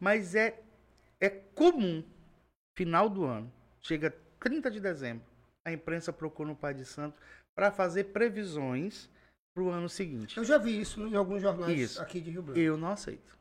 [0.00, 0.60] Mas é
[1.20, 2.02] é comum
[2.74, 5.24] final do ano, chega 30 de dezembro,
[5.70, 7.16] a imprensa procura o Pai de Santo
[7.54, 9.08] para fazer previsões
[9.54, 10.36] para o ano seguinte.
[10.36, 12.00] Eu já vi isso em alguns jornais isso.
[12.00, 12.58] aqui de Rio Branco.
[12.58, 13.38] Eu não aceito.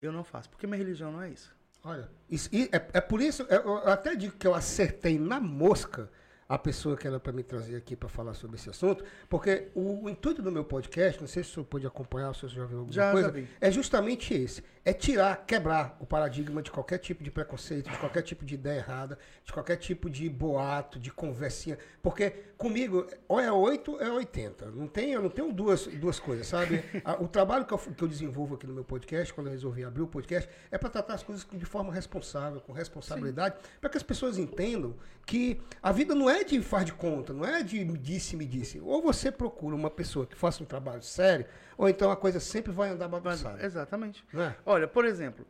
[0.00, 1.56] Eu não faço, porque minha religião não é isso.
[1.82, 6.10] Olha, isso, é, é por isso, eu até digo que eu acertei na mosca
[6.48, 10.04] a pessoa que era para me trazer aqui para falar sobre esse assunto, porque o,
[10.04, 12.62] o, intuito do meu podcast, não sei se o senhor pode acompanhar, se o senhor
[12.62, 14.64] já viu alguma já, coisa, já é justamente esse.
[14.88, 18.78] É tirar, quebrar o paradigma de qualquer tipo de preconceito, de qualquer tipo de ideia
[18.78, 21.76] errada, de qualquer tipo de boato, de conversinha.
[22.02, 24.70] Porque comigo, ou é 8 ou é 80.
[24.70, 26.82] Não tenho, não tenho duas, duas coisas, sabe?
[27.20, 30.00] o trabalho que eu, que eu desenvolvo aqui no meu podcast, quando eu resolvi abrir
[30.00, 34.02] o podcast, é para tratar as coisas de forma responsável, com responsabilidade, para que as
[34.02, 38.46] pessoas entendam que a vida não é de faz de conta, não é de disse-me
[38.46, 38.80] disse.
[38.80, 41.44] Ou você procura uma pessoa que faça um trabalho sério,
[41.78, 43.64] ou então a coisa sempre vai andar bagunçada.
[43.64, 44.26] Exatamente.
[44.34, 44.54] É?
[44.66, 45.46] Olha, por exemplo,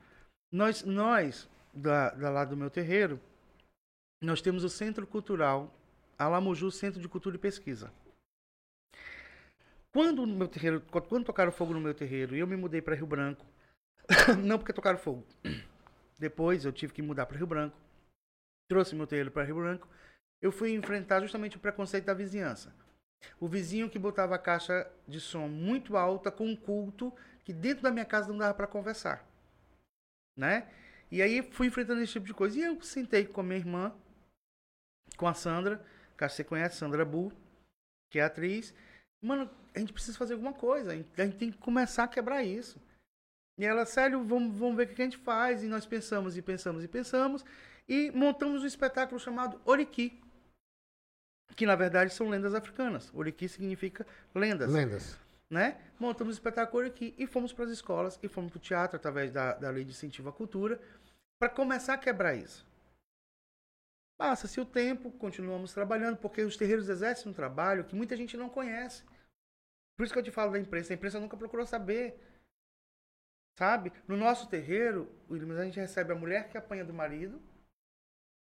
[0.53, 3.19] nós, nós da, da lá do meu terreiro,
[4.23, 5.75] nós temos o Centro Cultural
[6.19, 7.91] Alamuju Centro de Cultura e Pesquisa.
[9.91, 13.07] Quando no meu terreiro, quando tocaram fogo no meu terreiro, eu me mudei para Rio
[13.07, 13.47] Branco.
[14.45, 15.25] não porque tocaram fogo.
[16.19, 17.77] Depois eu tive que mudar para Rio Branco.
[18.69, 19.89] Trouxe meu terreiro para Rio Branco.
[20.43, 22.75] Eu fui enfrentar justamente o preconceito da vizinhança.
[23.41, 27.13] O vizinho que botava a caixa de som muito alta com um culto
[27.45, 29.27] que dentro da minha casa não dava para conversar,
[30.37, 30.69] né?
[31.11, 32.59] E aí fui enfrentando esse tipo de coisa.
[32.59, 33.95] E eu sentei com a minha irmã,
[35.17, 35.85] com a Sandra,
[36.17, 37.33] que você conhece, Sandra Bu,
[38.11, 38.75] que é atriz.
[39.23, 40.93] Mano, a gente precisa fazer alguma coisa.
[40.93, 42.81] A gente tem que começar a quebrar isso.
[43.59, 45.63] E ela, sério, vamos, vamos ver o que a gente faz.
[45.63, 47.45] E nós pensamos e pensamos e pensamos.
[47.89, 50.21] E montamos um espetáculo chamado Oriki
[51.57, 53.13] que na verdade são lendas africanas.
[53.15, 54.71] Oriki significa lendas.
[54.71, 55.19] Lendas.
[55.51, 55.81] Né?
[55.99, 59.33] Montamos o espetáculo aqui e fomos para as escolas e fomos para o teatro através
[59.33, 60.79] da, da lei de incentivo à cultura
[61.39, 62.67] para começar a quebrar isso.
[64.19, 68.49] Passa-se o tempo, continuamos trabalhando, porque os terreiros exercem um trabalho que muita gente não
[68.49, 69.05] conhece.
[69.97, 70.93] Por isso que eu te falo da imprensa.
[70.93, 72.21] A imprensa nunca procurou saber.
[73.57, 73.93] Sabe?
[74.07, 77.41] No nosso terreiro, a gente recebe a mulher que apanha do marido,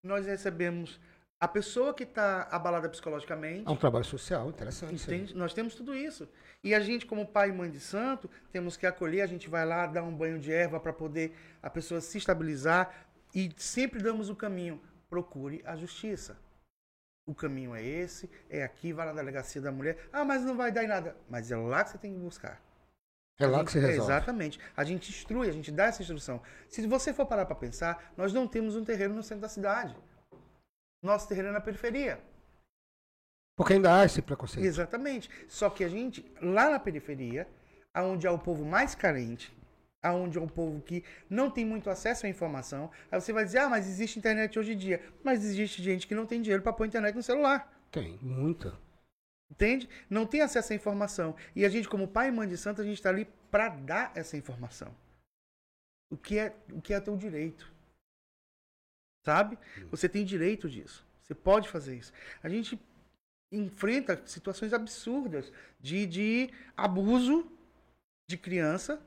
[0.03, 0.99] nós recebemos
[1.45, 3.67] A pessoa que está abalada psicologicamente.
[3.67, 5.35] É um trabalho social, interessante.
[5.35, 6.27] Nós temos tudo isso.
[6.63, 9.63] E a gente, como pai e mãe de santo, temos que acolher, a gente vai
[9.63, 12.91] lá dar um banho de erva para poder a pessoa se estabilizar
[13.35, 14.81] e sempre damos o caminho.
[15.07, 16.35] Procure a justiça.
[17.27, 20.09] O caminho é esse, é aqui, vai na delegacia da mulher.
[20.11, 21.15] Ah, mas não vai dar em nada.
[21.29, 22.59] Mas é lá que você tem que buscar.
[23.37, 24.11] É lá gente- que se resolve.
[24.11, 24.59] Exatamente.
[24.75, 26.41] A gente instrui, a gente dá essa instrução.
[26.67, 29.95] Se você for parar para pensar, nós não temos um terreiro no centro da cidade.
[31.05, 32.19] Nosso terreiro é na periferia.
[33.55, 34.65] Porque ainda há esse preconceito.
[34.65, 35.29] Exatamente.
[35.47, 37.47] Só que a gente, lá na periferia,
[37.93, 39.55] aonde é o povo mais carente,
[40.01, 43.59] aonde é o povo que não tem muito acesso à informação, aí você vai dizer,
[43.59, 45.01] ah, mas existe internet hoje em dia.
[45.23, 47.71] Mas existe gente que não tem dinheiro para pôr internet no celular.
[47.91, 48.77] Tem, muita.
[49.49, 49.87] Entende?
[50.09, 51.35] Não tem acesso à informação.
[51.55, 54.11] E a gente, como pai e mãe de santo, a gente está ali para dar
[54.15, 54.93] essa informação.
[56.11, 57.74] O que é o que é teu direito.
[59.25, 59.57] Sabe?
[59.89, 61.03] Você tem direito disso.
[61.23, 62.13] Você pode fazer isso.
[62.43, 62.79] A gente
[63.51, 67.49] enfrenta situações absurdas de, de abuso
[68.29, 69.01] de criança.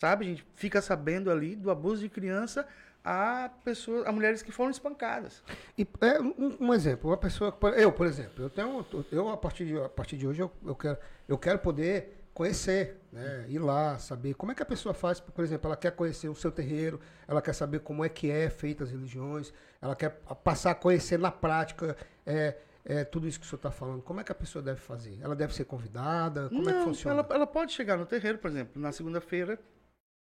[0.00, 0.26] Sabe?
[0.26, 2.68] A gente fica sabendo ali do abuso de criança
[3.02, 5.42] a pessoas, a mulheres que foram espancadas.
[5.78, 9.64] E é, um, um exemplo, uma pessoa, eu, por exemplo, eu tenho, eu a partir
[9.64, 13.98] de, a partir de hoje eu, eu quero, eu quero poder conhecer, né, ir lá,
[13.98, 17.00] saber como é que a pessoa faz, por exemplo, ela quer conhecer o seu terreiro,
[17.26, 20.10] ela quer saber como é que é feita as religiões, ela quer
[20.44, 24.02] passar a conhecer na prática é, é, tudo isso que o senhor está falando.
[24.02, 25.18] Como é que a pessoa deve fazer?
[25.20, 26.48] Ela deve ser convidada?
[26.48, 27.20] Como é que Não, funciona?
[27.20, 29.58] Ela, ela pode chegar no terreiro, por exemplo, na segunda-feira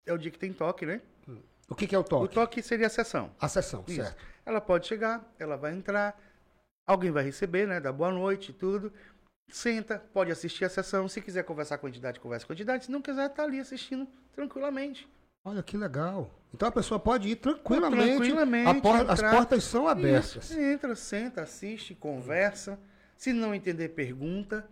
[0.07, 1.03] é o dia que tem toque, né?
[1.68, 2.34] O que, que é o O toque?
[2.34, 3.30] toque seria a sessão.
[3.38, 3.96] A sessão, Isso.
[4.03, 4.16] certo.
[4.46, 6.18] Ela pode chegar, ela vai entrar,
[6.86, 7.78] alguém vai receber, né?
[7.78, 8.90] Dá boa noite e tudo.
[9.51, 11.09] Senta, pode assistir a sessão.
[11.09, 12.84] Se quiser conversar com a entidade, conversa com a entidade.
[12.84, 15.09] Se não quiser, tá ali assistindo tranquilamente.
[15.44, 16.30] Olha que legal.
[16.53, 18.16] Então a pessoa pode ir tranquilamente.
[18.18, 19.34] Tranquilamente, por- as entrar.
[19.34, 20.51] portas são abertas.
[20.51, 22.78] Isso, entra, senta, assiste, conversa.
[23.16, 24.68] Se não entender, pergunta.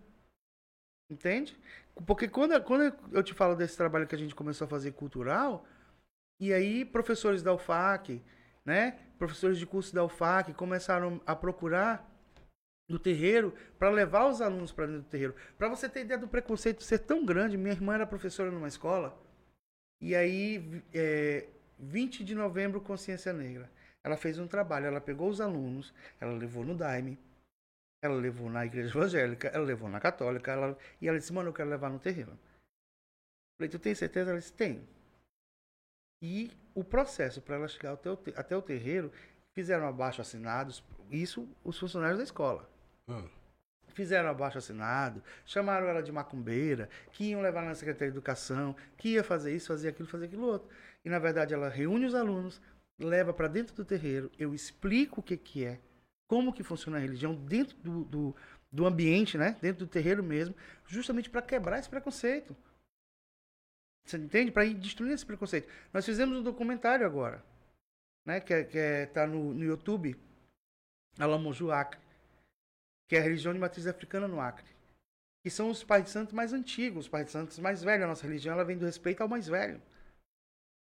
[1.09, 1.57] Entende?
[2.05, 5.65] Porque quando, quando eu te falo desse trabalho que a gente começou a fazer cultural,
[6.39, 8.21] e aí professores da UFAC,
[8.63, 8.99] né?
[9.17, 12.07] Professores de curso da UFAC começaram a procurar
[12.87, 15.35] no terreiro para levar os alunos para dentro do terreiro.
[15.57, 19.17] Para você ter ideia do preconceito ser tão grande, minha irmã era professora numa escola,
[19.99, 23.69] e aí, é, 20 de novembro, Consciência Negra.
[24.03, 27.17] Ela fez um trabalho, ela pegou os alunos, ela levou no Daime,
[28.01, 31.53] ela levou na igreja evangélica, ela levou na católica, ela- e ela disse, mano, eu
[31.53, 32.37] quero levar no terreiro.
[33.57, 34.29] Falei, tu tem certeza?
[34.29, 34.87] Ela disse, tem.
[36.21, 39.11] E o processo para ela chegar até o, até o terreiro,
[39.55, 42.76] fizeram abaixo assinados, isso os funcionários da escola
[43.09, 43.29] Hum.
[43.93, 49.13] fizeram abaixo assinado, chamaram ela de macumbeira, que iam levar na Secretaria de Educação, que
[49.13, 50.69] ia fazer isso, fazer aquilo, fazer aquilo outro.
[51.05, 52.61] E na verdade ela reúne os alunos,
[52.99, 55.79] leva para dentro do terreiro, eu explico o que, que é,
[56.27, 58.35] como que funciona a religião dentro do, do,
[58.71, 59.57] do ambiente, né?
[59.61, 60.53] dentro do terreiro mesmo,
[60.85, 62.55] justamente para quebrar esse preconceito.
[64.05, 64.51] Você entende?
[64.51, 65.67] Para ir destruindo esse preconceito.
[65.93, 67.43] Nós fizemos um documentário agora,
[68.25, 68.41] né?
[68.41, 70.15] que, é, que é, tá no, no YouTube,
[71.17, 72.06] Alamoju Acre
[73.07, 74.65] que é a religião de matriz africana no Acre.
[75.43, 78.03] Que são os pais de santos mais antigos, os pais de santos mais velhos.
[78.03, 79.81] A nossa religião ela vem do respeito ao mais velho.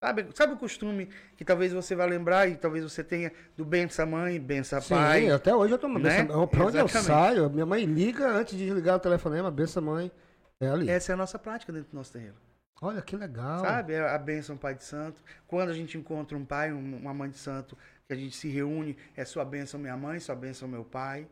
[0.03, 1.07] Sabe, sabe o costume
[1.37, 5.29] que talvez você vá lembrar e talvez você tenha do bença mãe, bença Sim, pai?
[5.29, 6.23] até hoje eu tô né?
[6.23, 7.05] benção, Pra onde eu Exatamente.
[7.05, 10.11] saio, minha mãe liga antes de desligar o telefonema, benção mãe.
[10.59, 10.89] É ali.
[10.89, 12.35] Essa é a nossa prática dentro do nosso terreiro.
[12.81, 13.59] Olha que legal.
[13.59, 13.95] Sabe?
[13.95, 15.21] A bênção pai de santo.
[15.47, 18.47] Quando a gente encontra um pai, um- uma mãe de santo, que a gente se
[18.47, 21.27] reúne, é sua bênção minha mãe, sua bênção meu pai.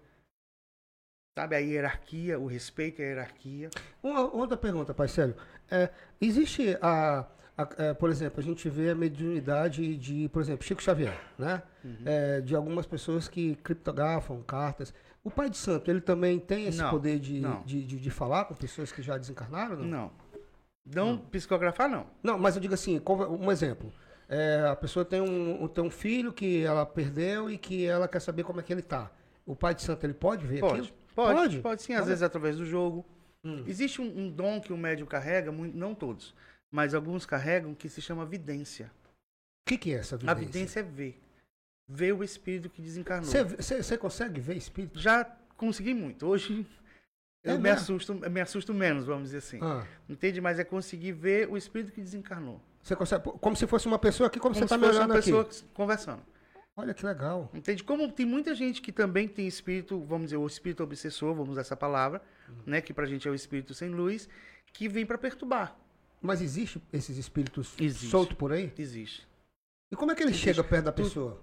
[1.38, 1.56] Sabe?
[1.56, 3.70] A hierarquia, o respeito à hierarquia.
[4.02, 5.36] Uma outra pergunta, pai Célio.
[5.70, 7.26] É, existe a,
[7.58, 11.62] a- é, por exemplo, a gente vê a mediunidade de, por exemplo, Chico Xavier, né?
[11.84, 11.98] Uhum.
[12.06, 14.94] É, de algumas pessoas que criptografam cartas.
[15.24, 18.46] O pai de santo, ele também tem esse Não, poder de, de, de, de falar
[18.46, 19.78] com pessoas que já desencarnaram?
[19.78, 20.12] Não.
[20.86, 21.06] Não.
[21.12, 22.08] Não psicografar, não.
[22.24, 23.00] Não, mas eu digo assim,
[23.40, 23.92] um exemplo.
[24.28, 28.20] É, a pessoa tem um, tem um filho que ela perdeu e que ela quer
[28.20, 29.12] saber como é que ele tá.
[29.46, 30.96] O pai de santo, ele pode ver Pode, aquilo?
[31.24, 31.60] Pode, Pode?
[31.62, 32.08] pode, sim, às Olha.
[32.10, 33.06] vezes através do jogo.
[33.44, 33.64] Hum.
[33.68, 36.34] Existe um, um dom que o médium carrega, muito, não todos,
[36.72, 38.92] mas alguns carregam que se chama vidência.
[39.66, 40.36] O que, que é essa A vidência?
[40.46, 41.20] vidência é ver.
[41.88, 43.26] Ver o espírito que desencarnou.
[43.30, 45.00] Você consegue ver espírito?
[45.00, 45.24] Já
[45.58, 46.26] consegui muito.
[46.28, 46.66] Hoje
[47.44, 47.80] eu É me, mesmo?
[47.82, 49.60] assusto, eu me assusto menos, vamos dizer assim.
[49.62, 50.40] Ah, Entende?
[50.42, 52.62] Mas é conseguir ver o espírito que desencarnou.
[52.84, 54.98] você consegue, como se fosse uma pessoa aqui, como, Como você se está me fosse
[54.98, 55.32] olhando uma aqui.
[55.32, 56.22] pessoa conversando.
[56.80, 57.50] Olha que legal.
[57.54, 57.84] Entende?
[57.84, 61.62] Como tem muita gente que também tem espírito, vamos dizer, o espírito obsessor, vamos usar
[61.62, 62.56] essa palavra, Uhum.
[62.66, 62.82] né?
[62.82, 64.30] Que pra gente é o espírito sem luz,
[64.74, 65.76] que vem pra perturbar.
[66.22, 67.76] Mas existe esses espíritos
[68.10, 68.72] soltos por aí?
[68.78, 69.28] Existe.
[69.92, 70.46] E como é que ele Existe.
[70.46, 71.42] chega perto da Tu- pessoa?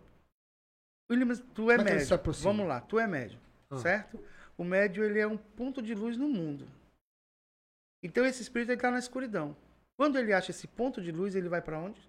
[1.11, 2.21] Williams, tu é Como é médio.
[2.43, 3.39] Vamos lá, tu é médio,
[3.71, 3.77] Ah.
[3.79, 4.19] certo?
[4.57, 6.67] O médio ele é um ponto de luz no mundo.
[8.03, 9.57] Então esse espírito está na escuridão.
[9.99, 12.01] Quando ele acha esse ponto de luz, ele vai para onde?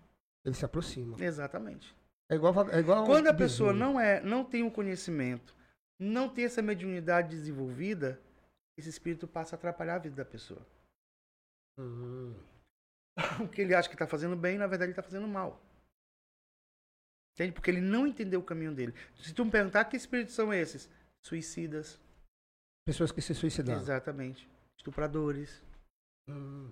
[0.45, 1.15] Ele se aproxima.
[1.23, 1.95] Exatamente.
[2.29, 5.55] É igual, é igual Quando a um pessoa não é, não tem o conhecimento,
[5.99, 8.21] não tem essa mediunidade desenvolvida,
[8.77, 10.65] esse espírito passa a atrapalhar a vida da pessoa.
[11.77, 12.33] Hum.
[13.43, 15.59] O que ele acha que está fazendo bem, na verdade ele está fazendo mal.
[17.33, 17.51] Entende?
[17.51, 18.93] Porque ele não entendeu o caminho dele.
[19.15, 20.89] Se tu me perguntar que espíritos são esses?
[21.25, 21.99] Suicidas.
[22.85, 23.81] Pessoas que se suicidaram.
[23.81, 24.47] Exatamente.
[24.77, 25.61] Estupradores,
[26.29, 26.69] Hum.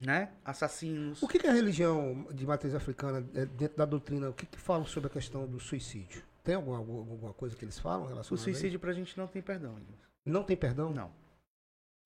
[0.00, 0.32] Né?
[0.44, 1.22] Assassinos.
[1.22, 4.58] O que, que a religião de matriz africana, é, dentro da doutrina, o que, que
[4.58, 6.22] falam sobre a questão do suicídio?
[6.44, 9.42] Tem alguma, alguma coisa que eles falam O relacionada a suicídio pra gente não tem
[9.42, 9.76] perdão.
[10.24, 10.90] Não tem perdão?
[10.90, 11.10] Não.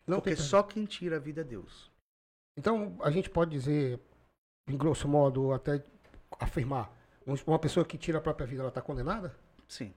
[0.06, 1.90] Não Porque só quem tira a vida é Deus.
[2.56, 4.00] Então, a gente pode dizer,
[4.68, 5.84] em grosso modo, até
[6.38, 6.90] afirmar,
[7.26, 9.34] um- uma pessoa que tira a própria vida, ela está condenada?
[9.68, 9.92] Sim.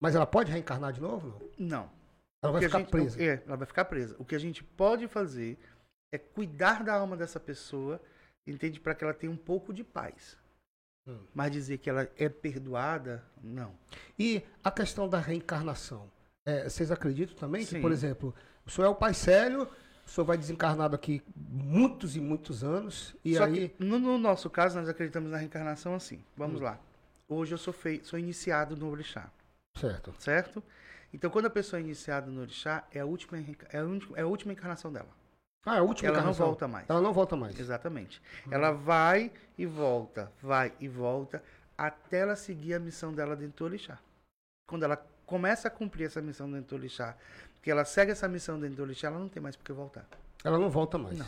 [0.00, 1.40] Mas ela pode reencarnar de novo?
[1.58, 1.68] Não.
[1.84, 1.90] Não.
[2.42, 3.22] Ela O vai a ficar gente- presa.
[3.22, 4.16] É, ela vai ficar presa.
[4.18, 5.58] O que a gente pode fazer
[6.12, 8.00] é cuidar da alma dessa pessoa,
[8.46, 8.78] entende?
[8.80, 10.36] Para que ela tenha um pouco de paz.
[11.06, 11.18] Hum.
[11.34, 13.74] Mas dizer que ela é perdoada, não.
[14.18, 16.10] E a questão da reencarnação.
[16.46, 17.80] É, vocês acreditam também que, Sim.
[17.80, 18.34] por exemplo,
[18.66, 19.68] o senhor é o pai Célio,
[20.06, 23.70] o senhor vai desencarnado aqui muitos e muitos anos, e Só aí.
[23.70, 26.22] que no, no nosso caso, nós acreditamos na reencarnação assim.
[26.36, 26.64] Vamos Hum.
[26.64, 26.78] lá.
[27.28, 29.30] Hoje eu sou, fei- sou iniciado no Orixá,
[29.78, 30.14] Certo.
[30.18, 30.62] certo?
[31.12, 33.38] Então, quando a pessoa é iniciada no Orixá, é a última,
[33.70, 35.08] é a, última- é a última encarnação dela.
[35.66, 36.88] Ah, é a última Ela não volta mais.
[36.90, 37.58] Ela não volta mais.
[37.58, 38.20] Exatamente.
[38.50, 41.42] Ela vai e volta, vai e volta,
[41.76, 43.98] até ela seguir a missão dela dentro do Orixá.
[44.68, 44.96] Quando ela
[45.26, 47.16] começa a cumprir essa missão dentro do Orixá,
[47.62, 50.04] que ela segue essa missão dentro do Orixá, ela não tem mais por que voltar.
[50.44, 51.16] Ela não volta mais.
[51.18, 51.26] Não.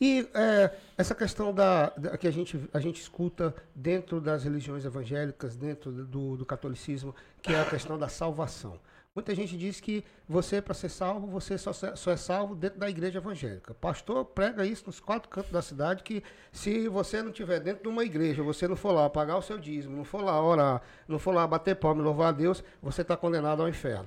[0.00, 4.84] E é, essa questão da, da- que a gente, a gente escuta dentro das religiões
[4.84, 8.80] evangélicas, dentro do, do catolicismo, que é a questão da salvação.
[9.18, 12.88] Muita gente diz que você, para ser salvo, você só, só é salvo dentro da
[12.88, 13.74] igreja evangélica.
[13.74, 17.88] Pastor prega isso nos quatro cantos da cidade, que se você não estiver dentro de
[17.88, 21.18] uma igreja, você não for lá pagar o seu dízimo, não for lá orar, não
[21.18, 24.06] for lá bater palma e louvar a Deus, você está condenado ao inferno.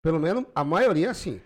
[0.00, 1.40] Pelo menos a maioria é assim.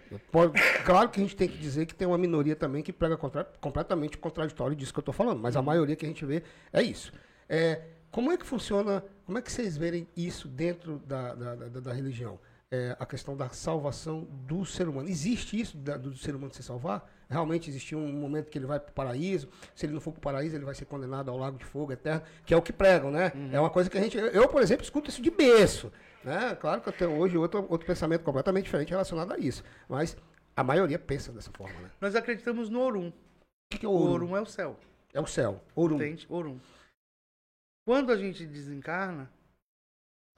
[0.85, 3.45] Claro que a gente tem que dizer que tem uma minoria também que prega contra,
[3.62, 6.83] completamente contraditório disso que eu estou falando, mas a maioria que a gente vê é
[6.83, 7.14] isso.
[7.49, 11.81] É, como é que funciona, como é que vocês verem isso dentro da, da, da-
[11.81, 12.39] da religião?
[12.73, 15.09] É, a questão da salvação do ser humano.
[15.09, 17.09] Existe isso da- do ser humano se salvar?
[17.31, 20.19] Realmente existe um momento que ele vai para o paraíso, se ele não for para
[20.19, 22.73] o paraíso, ele vai ser condenado ao lago de fogo eterno, que é o que
[22.73, 23.31] pregam, né?
[23.53, 24.19] É uma coisa que a gente.
[24.19, 25.93] Eu, por exemplo, escuto isso de berço.
[26.25, 26.57] Né?
[26.57, 29.62] Claro que eu tenho hoje outro, outro pensamento completamente diferente relacionado a isso.
[29.89, 30.17] Mas
[30.57, 31.91] a maioria pensa dessa forma, né?
[32.01, 33.12] Nós acreditamos no Orum.
[33.73, 34.12] O que, é O o Orum?
[34.27, 34.77] Orum é o céu,
[35.14, 35.62] É o céu.
[35.77, 35.97] Orum.
[35.97, 36.27] entende?
[36.29, 36.59] Orum.
[37.87, 39.31] Quando a gente desencarna,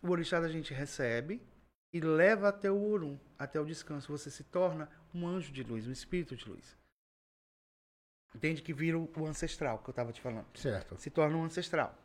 [0.02, 1.40] o orixá da gente recebe
[1.92, 4.12] e leva até o Orum, até o descanso.
[4.12, 6.76] Você se torna um anjo de luz, um espírito de luz.
[8.34, 8.62] Entende?
[8.62, 10.46] Que vira o o ancestral que eu estava te falando.
[10.56, 10.96] Certo.
[10.98, 11.96] se torna um ancestral,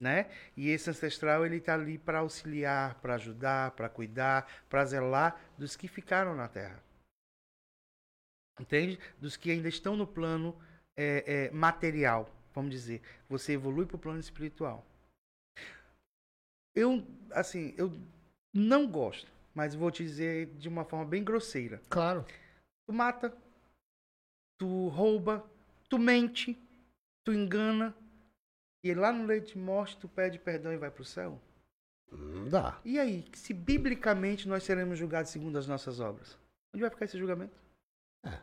[0.00, 0.30] né?
[0.56, 5.76] E esse ancestral ele está ali para auxiliar, para ajudar, para cuidar, para zelar dos
[5.76, 6.82] que ficaram na Terra,
[8.60, 8.98] entende?
[9.20, 10.60] Dos que ainda estão no plano
[10.96, 13.00] é, é, material, vamos dizer.
[13.28, 14.84] Você evolui para o plano espiritual.
[16.74, 17.96] Eu, assim, eu
[18.54, 21.82] não gosto, mas vou te dizer de uma forma bem grosseira.
[21.88, 22.24] Claro.
[22.86, 23.36] Tu mata,
[24.58, 25.44] tu rouba,
[25.88, 26.56] tu mente,
[27.24, 27.94] tu engana.
[28.84, 31.40] E lá no leito de morte tu pede perdão e vai pro céu.
[32.12, 32.80] Não dá.
[32.84, 36.38] E aí, se biblicamente nós seremos julgados segundo as nossas obras?
[36.72, 37.58] Onde vai ficar esse julgamento?
[38.24, 38.40] É.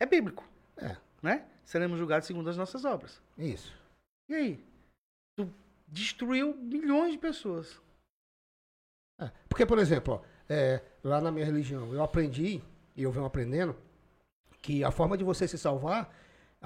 [0.00, 0.44] É bíblico.
[0.76, 0.96] É.
[1.22, 1.46] Né?
[1.64, 3.22] Seremos julgados segundo as nossas obras.
[3.38, 3.72] Isso.
[4.28, 4.64] E aí?
[5.36, 5.52] Tu
[5.86, 7.80] destruiu milhões de pessoas.
[9.18, 9.30] É.
[9.48, 12.62] Porque, por exemplo, ó, é, lá na minha religião, eu aprendi,
[12.96, 13.76] e eu venho aprendendo,
[14.60, 16.14] que a forma de você se salvar,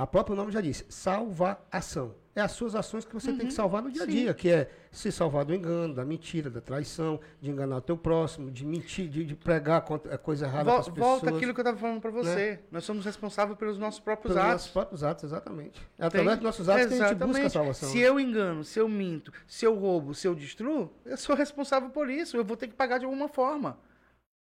[0.02, 2.14] a próprio nome já diz, salvação.
[2.34, 4.12] É as suas ações que você tem que salvar no dia a sim.
[4.12, 7.98] dia, que é se salvar do engano, da mentira, da traição, de enganar o teu
[7.98, 10.96] próximo, de mentir, de, de pregar contra, coisa errada Vol- pessoas.
[10.96, 11.04] né?
[11.04, 12.60] volta aquilo que eu estava falando para você.
[12.70, 14.52] Nós somos responsáveis pelos nossos próprios pelos atos.
[14.52, 15.82] nossos próprios atos, exatamente.
[15.98, 17.52] É através dos nossos atos que a gente busca a Exatamente.
[17.52, 17.88] salvação.
[17.90, 21.90] Se eu engano, se eu minto, se eu roubo, se eu destruo, eu sou responsável
[21.90, 22.38] por isso.
[22.38, 23.78] Eu vou ter que pagar de alguma forma.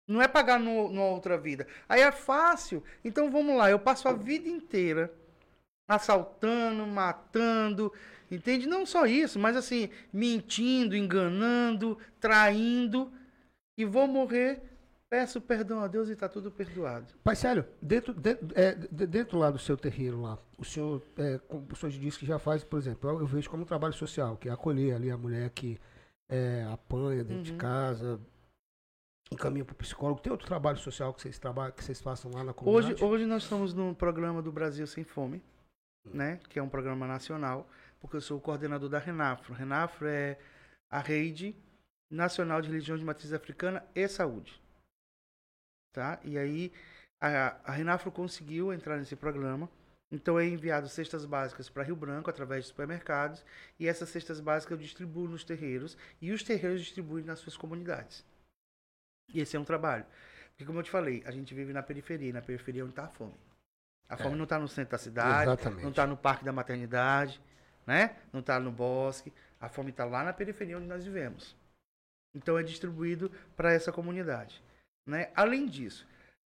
[0.08, 1.68] Não é pagar no, numa outra vida.
[1.88, 2.82] Aí é fácil.
[3.04, 5.14] Então vamos lá, eu passo a vida inteira
[5.88, 7.92] assaltando, matando,
[8.32, 8.68] entende?
[8.68, 13.12] Não só isso, mas assim, mentindo, enganando, traindo,
[13.78, 14.62] e vou morrer.
[15.08, 17.06] Peço perdão a Deus e está tudo perdoado.
[17.24, 21.40] Pai Célio, dentro, dentro, é, de- dentro lá do seu terreiro lá, o senhor, é,
[21.50, 24.36] o senhor disse que já faz, por exemplo, eu, eu vejo como um trabalho social,
[24.36, 25.80] que é acolher ali a mulher que
[26.28, 27.58] é, apanha dentro de Uhum.
[27.60, 28.20] casa,
[29.32, 30.20] encaminha para o psicólogo.
[30.22, 33.04] Tem outro trabalho social que vocês trabalham, que vocês façam lá na Hoje, comunidade?
[33.04, 35.42] hoje nós estamos no programa do Brasil Sem Fome,
[36.06, 36.40] né?
[36.50, 39.54] Que é um programa nacional, porque eu sou o coordenador da Renafro.
[39.54, 40.38] Renafro é
[40.90, 41.56] a rede
[42.10, 44.62] nacional de religiões de matriz africana e saúde.
[45.94, 46.20] Tá?
[46.24, 46.72] E aí
[47.20, 49.70] a, a Renafro conseguiu entrar nesse programa.
[50.12, 53.44] Então é enviado cestas básicas para Rio Branco através de supermercados
[53.80, 58.24] e essas cestas básicas eu distribuo nos terreiros e os terreiros distribuem nas suas comunidades.
[59.34, 60.06] E esse é um trabalho.
[60.50, 62.94] Porque como eu te falei, a gente vive na periferia, e na periferia é onde
[62.94, 63.34] está a fome.
[64.08, 65.82] A fome não está no centro da cidade, Exatamente.
[65.84, 67.42] não está no parque da maternidade,
[67.88, 68.16] né?
[68.32, 69.34] Não está no bosque.
[69.60, 71.56] A fome está lá na periferia onde nós vivemos.
[72.36, 74.62] Então é distribuído para essa comunidade,
[75.08, 75.32] né?
[75.36, 76.08] Além disso,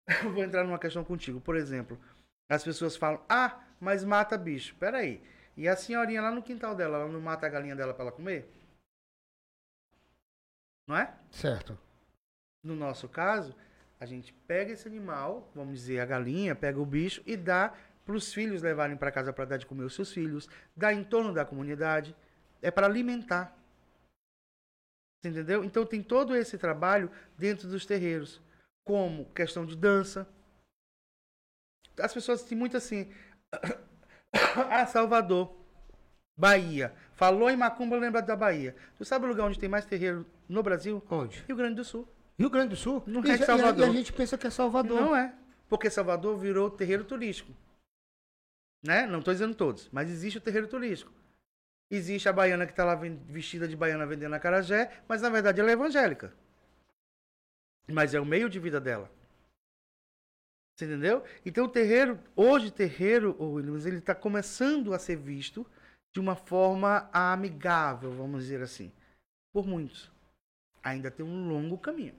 [0.24, 1.40] eu vou entrar numa questão contigo.
[1.40, 1.98] Por exemplo,
[2.50, 4.74] as pessoas falam: "Ah, mas mata bicho".
[4.76, 5.22] Pera aí.
[5.56, 8.12] E a senhorinha lá no quintal dela, ela não mata a galinha dela para ela
[8.12, 8.48] comer?
[10.88, 11.14] Não é?
[11.30, 11.78] Certo.
[12.64, 13.54] No nosso caso,
[14.02, 17.72] a gente pega esse animal, vamos dizer, a galinha, pega o bicho e dá
[18.04, 21.04] para os filhos levarem para casa para dar de comer os seus filhos, dá em
[21.04, 22.12] torno da comunidade,
[22.60, 23.56] é para alimentar.
[25.24, 25.62] Entendeu?
[25.62, 28.42] Então tem todo esse trabalho dentro dos terreiros,
[28.84, 30.28] como questão de dança.
[31.96, 33.08] As pessoas têm muito assim,
[34.68, 35.56] ah, Salvador,
[36.36, 36.92] Bahia.
[37.12, 38.74] Falou em Macumba, lembra da Bahia.
[38.98, 41.00] Tu sabe o lugar onde tem mais terreiro no Brasil?
[41.08, 41.44] Onde?
[41.46, 42.11] Rio Grande do Sul.
[42.38, 43.02] Rio Grande do Sul?
[43.06, 43.86] Não e, é Salvador.
[43.86, 45.00] E a, gente pensa que é Salvador.
[45.00, 45.34] Não é.
[45.68, 47.52] Porque Salvador virou terreiro turístico.
[48.84, 49.06] Né?
[49.06, 51.12] Não estou dizendo todos, mas existe o terreiro turístico.
[51.90, 55.70] Existe a baiana que está lá vestida de baiana vendendo acarajé, mas na verdade ela
[55.70, 56.34] é evangélica.
[57.88, 59.10] Mas é o meio de vida dela.
[60.74, 61.24] Você entendeu?
[61.44, 65.66] Então o terreiro, hoje o terreiro, Williams, ele está começando a ser visto
[66.12, 68.92] de uma forma amigável, vamos dizer assim,
[69.52, 70.11] por muitos.
[70.82, 72.14] Ainda tem um longo caminho.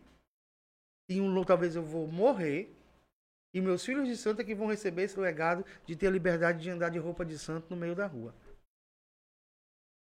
[1.09, 2.74] E um, lo- talvez eu vou morrer
[3.53, 6.61] e meus filhos de santo é que vão receber esse legado de ter a liberdade
[6.61, 8.34] de andar de roupa de santo no meio da rua.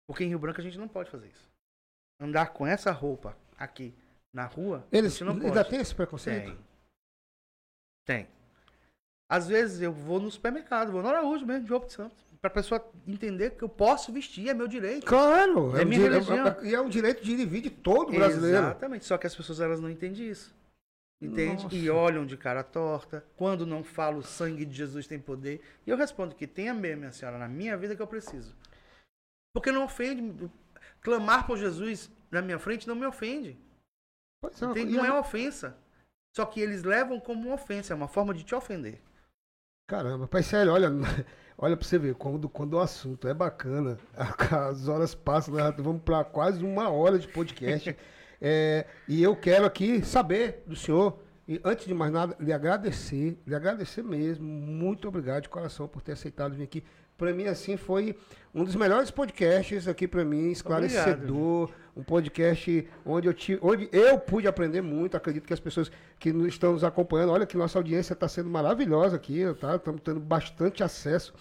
[0.06, 1.50] Porque em Rio Branco a gente não pode fazer isso.
[2.20, 3.94] Andar com essa roupa aqui
[4.32, 5.70] na rua, Eles não ainda pode.
[5.70, 6.56] tem esse preconceito?
[8.06, 8.24] Tem.
[8.26, 8.28] Tem.
[9.28, 12.14] Às vezes eu vou no supermercado, vou no Araújo mesmo, de roupa de santo.
[12.44, 15.06] Pra pessoa entender que eu posso vestir, é meu direito.
[15.06, 16.46] Claro, É um minha dire- religião.
[16.46, 18.58] é- E é um direito de e vir de todo brasileiro.
[18.58, 19.06] Exatamente.
[19.06, 20.54] Só que as pessoas elas não entendem isso.
[21.22, 21.66] Entende?
[21.74, 21.98] E Nossa.
[21.98, 23.24] olham de cara torta.
[23.34, 25.62] Quando não falo o sangue de Jesus tem poder.
[25.86, 28.54] E eu respondo que tem a minha, senhora, na minha vida que eu preciso.
[29.54, 30.50] Porque não ofende.
[31.00, 33.56] Clamar por Jesus na minha frente não me ofende.
[34.42, 35.78] Pois é, e Não é a- ofensa.
[36.36, 39.00] Só que eles levam como uma ofensa, é uma forma de te ofender.
[39.86, 40.88] Caramba, pai, sério, olha,
[41.58, 43.98] olha pra você ver, quando, quando o assunto é bacana,
[44.70, 47.94] as horas passam, nós vamos pra quase uma hora de podcast.
[48.46, 51.18] É, e eu quero aqui saber do senhor,
[51.48, 56.02] e antes de mais nada, lhe agradecer, lhe agradecer mesmo, muito obrigado de coração por
[56.02, 56.84] ter aceitado vir aqui.
[57.16, 58.16] Pra mim, assim, foi
[58.54, 64.18] um dos melhores podcasts aqui pra mim, esclarecedor, um podcast onde eu, tive, onde eu
[64.18, 65.16] pude aprender muito.
[65.16, 68.48] Acredito que as pessoas que nos estão nos acompanhando, olha que nossa audiência está sendo
[68.50, 69.76] maravilhosa aqui, tá?
[69.76, 71.32] Estamos tendo bastante acesso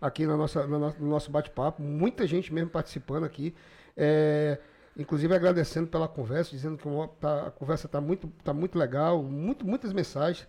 [0.00, 3.54] aqui na nossa, no, no nosso bate-papo, muita gente mesmo participando aqui.
[3.96, 4.58] É,
[4.96, 6.88] inclusive agradecendo pela conversa, dizendo que
[7.20, 10.46] tá- a conversa está muito, tá muito legal, muito, muitas mensagens.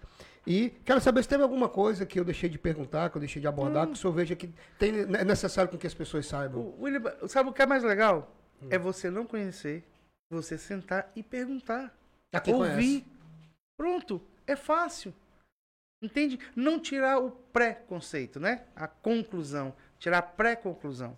[0.50, 3.40] E quero saber se teve alguma coisa que eu deixei de perguntar, que eu deixei
[3.40, 6.62] de abordar, que o senhor veja que tem, é necessário com que as pessoas saibam.
[6.62, 8.36] O William, sabe o que é mais legal?
[8.68, 9.88] É você não conhecer,
[10.28, 11.96] você sentar e perguntar.
[12.34, 12.72] A quem ouvir.
[12.72, 13.06] conhece.
[13.78, 14.20] Pronto.
[14.48, 15.14] É fácil.
[16.02, 16.40] Entende?
[16.56, 18.66] Não tirar o pré-conceito, né?
[18.76, 19.76] A conclusão.
[20.00, 21.16] Tirar a pré-conclusão.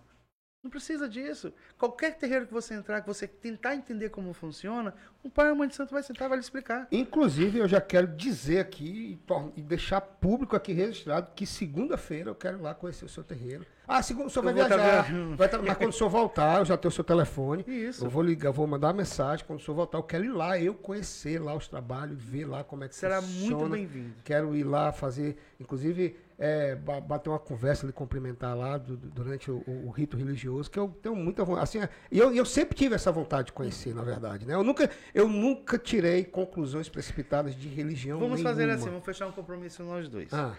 [0.62, 1.52] Não precisa disso.
[1.76, 5.66] Qualquer terreiro que você entrar, que você tentar entender como funciona, o pai ou mãe
[5.66, 6.86] de santo vai sentar e vai lhe explicar.
[6.92, 9.18] Inclusive, eu já quero dizer aqui
[9.56, 13.66] e deixar público aqui registrado que segunda-feira eu quero ir lá conhecer o seu terreiro.
[13.88, 15.02] Ah, segunda o senhor vai tá viajar.
[15.02, 15.36] viajando.
[15.36, 17.64] Vai tá- mas quando o senhor voltar, eu já tenho o seu telefone.
[17.66, 18.04] Isso.
[18.06, 19.44] Eu vou ligar, eu vou mandar uma mensagem.
[19.44, 22.62] Quando o senhor voltar, eu quero ir lá, eu conhecer lá os trabalhos, ver lá
[22.62, 23.56] como é que Será funciona.
[23.56, 24.14] muito bem-vindo.
[24.22, 29.48] Quero ir lá fazer, inclusive, é, ba- bater uma conversa, lhe cumprimentar lá du- durante
[29.48, 31.62] o, o- rito religioso, que eu tenho muita vontade.
[31.62, 34.44] Assim, é, e eu, e eu sempre tive essa vontade de conhecer, na verdade.
[34.44, 34.54] Né?
[34.54, 38.18] Eu, nunca, eu nunca tirei conclusões precipitadas de religião.
[38.18, 38.74] Vamos fazer nenhuma.
[38.80, 40.32] assim, vamos fechar um compromisso nós dois.
[40.34, 40.56] Ah,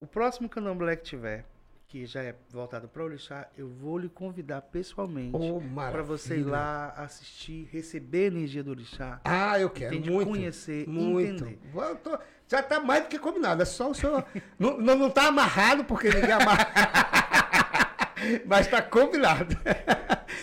[0.00, 1.46] O próximo candomblé que tiver,
[1.88, 6.38] que já é voltado para o Orixá, eu vou lhe convidar pessoalmente oh, para você
[6.38, 9.20] ir lá assistir, receber a energia do Orixá.
[9.24, 10.10] Ah, eu quero Entende?
[10.10, 10.28] muito.
[10.28, 11.44] Conhecer, muito.
[11.46, 11.58] entender.
[11.74, 12.18] Eu tô-
[12.48, 13.62] já tá mais do que combinado.
[13.62, 14.24] É só o senhor.
[14.58, 16.68] não, não, não tá amarrado, porque ninguém amarra.
[18.46, 19.56] Mas tá combinado.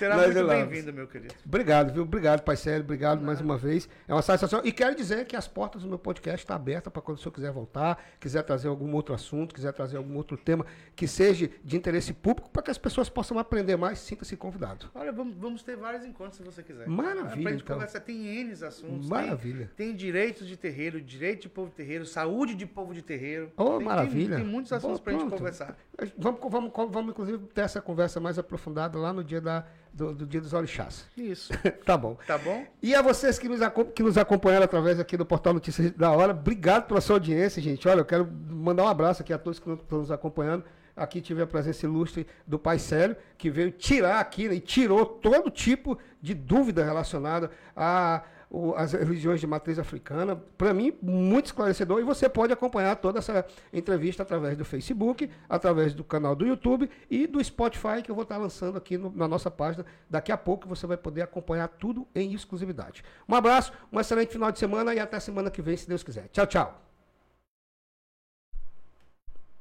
[0.02, 0.68] Será Nós muito relamos.
[0.68, 1.36] bem-vindo, meu querido.
[1.46, 2.02] Obrigado, viu?
[2.02, 2.84] Obrigado, Pai Sério.
[2.84, 3.88] Obrigado mais uma vez.
[4.08, 4.60] É uma satisfação.
[4.64, 7.32] E quero dizer que as portas do meu podcast estão abertas para quando o senhor
[7.32, 11.78] quiser voltar, quiser trazer algum outro assunto, quiser trazer algum outro tema que seja de
[11.78, 14.90] interesse público, para que as pessoas possam aprender mais, sinta-se convidado.
[14.96, 16.88] Olha, vamos, vamos ter vários encontros se você quiser.
[16.88, 17.76] Maravilha, Pra gente então.
[17.76, 18.00] conversar.
[18.00, 19.08] Tem N assuntos.
[19.08, 19.70] Maravilha.
[19.78, 23.52] Tem, tem direitos de terreiro, direito de povo de terreiro, saúde de povo de terreiro.
[23.56, 24.36] Oh, tem, maravilha.
[24.38, 25.78] Tem, tem muitos assuntos pra gente conversar.
[26.18, 30.26] Vamos, vamos, vamos, inclusive, ter essa conversa mais aprofundada lá no dia, da, do, do
[30.26, 31.06] dia dos orixás.
[31.18, 31.52] Isso.
[31.86, 32.18] tá bom.
[32.26, 32.66] Tá bom?
[32.82, 33.60] E a vocês que nos,
[33.94, 37.88] que nos acompanharam através aqui do Portal Notícias da Hora, obrigado pela sua audiência, gente.
[37.88, 40.64] Olha, eu quero mandar um abraço aqui a todos que estão nos acompanhando.
[40.96, 45.06] Aqui tive a presença ilustre do Pai Célio, que veio tirar aqui né, e tirou
[45.06, 50.36] todo tipo de dúvida relacionada a o- as religiões de matriz africana.
[50.58, 52.00] Para mim, muito esclarecedor.
[52.00, 56.90] E você pode acompanhar toda essa entrevista através do Facebook, através do canal do YouTube
[57.10, 59.86] e do Spotify, que eu vou estar lançando aqui no- na nossa página.
[60.10, 63.04] Daqui a pouco você vai poder acompanhar tudo em exclusividade.
[63.28, 66.28] Um abraço, um excelente final de semana e até semana que vem, se Deus quiser.
[66.34, 66.91] Tchau, tchau.